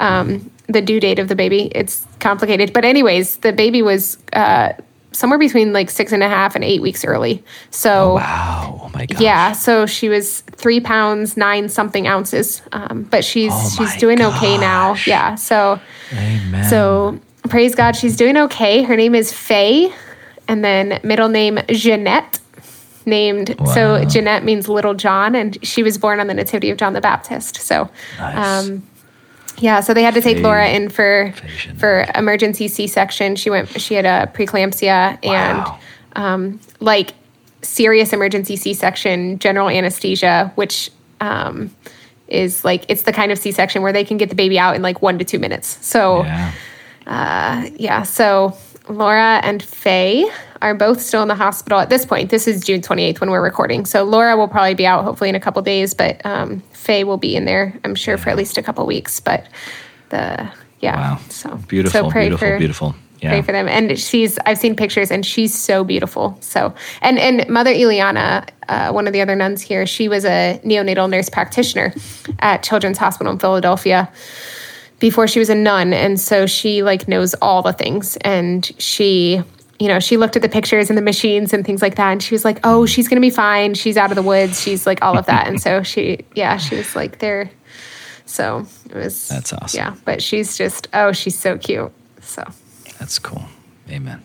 [0.00, 1.70] um, the due date of the baby.
[1.74, 4.72] It's complicated, but anyways, the baby was uh,
[5.12, 7.42] somewhere between like six and a half and eight weeks early.
[7.70, 8.80] So wow.
[8.84, 9.20] Oh my god.
[9.20, 14.20] yeah, so she was three pounds nine something ounces, um, but she's Oh she's doing
[14.22, 14.94] okay now.
[15.06, 15.80] Yeah, so
[16.12, 16.64] Amen.
[16.68, 18.82] so praise God, she's doing okay.
[18.82, 19.92] Her name is Faye,
[20.48, 22.38] and then middle name Jeanette.
[23.06, 26.92] Named so Jeanette means little John, and she was born on the nativity of John
[26.92, 27.56] the Baptist.
[27.56, 27.88] So,
[28.18, 28.66] Nice.
[28.68, 28.86] um,
[29.60, 31.32] yeah, so they had to take Laura in for
[31.76, 33.36] for emergency C section.
[33.36, 33.80] She went.
[33.80, 35.66] She had a preeclampsia and
[36.16, 37.12] um, like
[37.62, 40.90] serious emergency C section, general anesthesia, which
[41.20, 41.70] um,
[42.28, 44.74] is like it's the kind of C section where they can get the baby out
[44.74, 45.78] in like one to two minutes.
[45.86, 46.52] So yeah.
[47.76, 48.56] yeah, so
[48.88, 50.30] Laura and Faye
[50.62, 52.30] are both still in the hospital at this point.
[52.30, 53.86] This is June 28th when we're recording.
[53.86, 57.16] So Laura will probably be out hopefully in a couple days, but um, Faye will
[57.16, 59.20] be in there, I'm sure, for at least a couple weeks.
[59.20, 59.46] But
[60.10, 60.50] the,
[60.80, 60.96] yeah.
[60.96, 61.20] Wow.
[61.28, 62.00] So Beautiful.
[62.00, 62.48] So pray beautiful.
[62.48, 62.94] for, beautiful.
[63.20, 63.30] Yeah.
[63.30, 63.68] Pray for them.
[63.68, 66.38] And she's, I've seen pictures and she's so beautiful.
[66.40, 70.60] So, and, and Mother Ileana, uh, one of the other nuns here, she was a
[70.64, 71.92] neonatal nurse practitioner
[72.38, 74.10] at Children's Hospital in Philadelphia
[75.00, 79.42] before she was a nun and so she like knows all the things and she
[79.80, 82.12] you know, she looked at the pictures and the machines and things like that.
[82.12, 83.72] And she was like, oh, she's going to be fine.
[83.72, 84.60] She's out of the woods.
[84.60, 85.48] She's like all of that.
[85.48, 87.50] and so she, yeah, she was like there.
[88.26, 89.28] So it was.
[89.28, 89.78] That's awesome.
[89.78, 89.96] Yeah.
[90.04, 91.90] But she's just, oh, she's so cute.
[92.20, 92.44] So
[92.98, 93.42] that's cool.
[93.88, 94.22] Amen.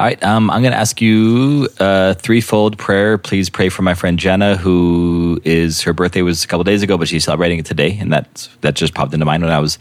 [0.00, 3.18] All right, um, I'm going to ask you a threefold prayer.
[3.18, 6.96] Please pray for my friend Jenna, who is her birthday was a couple days ago,
[6.96, 9.78] but she's celebrating it today, and that that just popped into mind when I was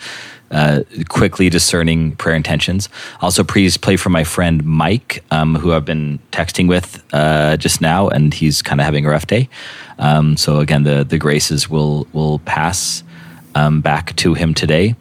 [0.52, 2.90] uh, quickly discerning prayer intentions.
[3.22, 7.80] Also, please pray for my friend Mike, um, who I've been texting with uh, just
[7.80, 9.48] now, and he's kind of having a rough day.
[10.00, 13.06] Um, so again, the the graces will will pass
[13.56, 14.96] um, back to him today.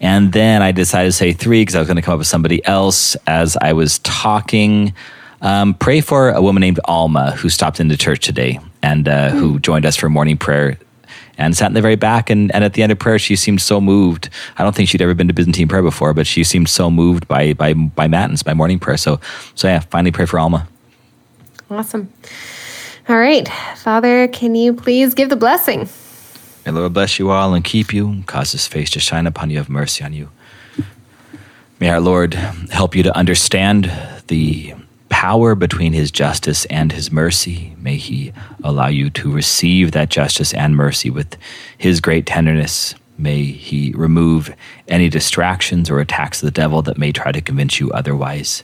[0.00, 2.26] And then I decided to say three because I was going to come up with
[2.26, 4.92] somebody else as I was talking.
[5.40, 9.38] Um, pray for a woman named Alma who stopped into church today and uh, mm.
[9.38, 10.78] who joined us for morning prayer
[11.38, 12.30] and sat in the very back.
[12.30, 14.30] And, and at the end of prayer, she seemed so moved.
[14.56, 17.26] I don't think she'd ever been to Byzantine prayer before, but she seemed so moved
[17.28, 18.96] by by by matins, by morning prayer.
[18.96, 19.20] So
[19.54, 20.66] so yeah, finally pray for Alma.
[21.70, 22.12] Awesome.
[23.08, 25.88] All right, Father, can you please give the blessing?
[26.64, 29.58] May Lord bless you all and keep you, cause his face to shine upon you,
[29.58, 30.30] have mercy on you.
[31.78, 33.92] May our Lord help you to understand
[34.28, 34.74] the
[35.10, 37.76] power between his justice and his mercy.
[37.78, 41.36] May he allow you to receive that justice and mercy with
[41.76, 42.94] his great tenderness.
[43.18, 44.54] May he remove
[44.88, 48.62] any distractions or attacks of the devil that may try to convince you otherwise.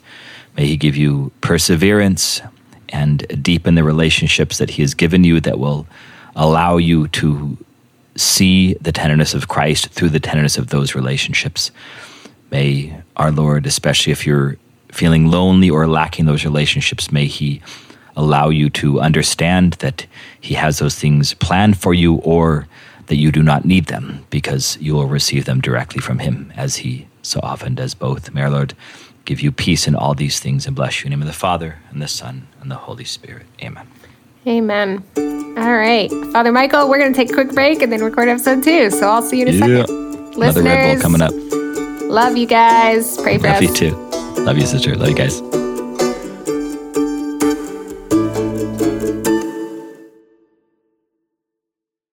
[0.56, 2.40] May he give you perseverance
[2.88, 5.86] and deepen the relationships that he has given you that will
[6.34, 7.58] allow you to
[8.16, 11.70] see the tenderness of Christ through the tenderness of those relationships.
[12.50, 14.56] May our Lord, especially if you're
[14.90, 17.62] feeling lonely or lacking those relationships, may He
[18.16, 20.06] allow you to understand that
[20.40, 22.66] He has those things planned for you or
[23.06, 26.76] that you do not need them because you will receive them directly from Him as
[26.76, 28.32] He so often does both.
[28.32, 28.74] May our Lord
[29.24, 31.32] give you peace in all these things and bless you in the name of the
[31.32, 33.46] Father and the Son and the Holy Spirit.
[33.62, 33.86] Amen.
[34.46, 35.04] Amen.
[35.58, 36.10] All right.
[36.32, 38.90] Father Michael, we're going to take a quick break and then record episode two.
[38.90, 39.84] So I'll see you in a yeah.
[39.84, 40.36] second.
[40.36, 41.32] Listeners, Another Red Bull coming up.
[42.10, 43.18] Love you guys.
[43.18, 43.68] Pray for love us.
[43.68, 44.42] Love you too.
[44.42, 44.96] Love you, sister.
[44.96, 45.59] Love you guys.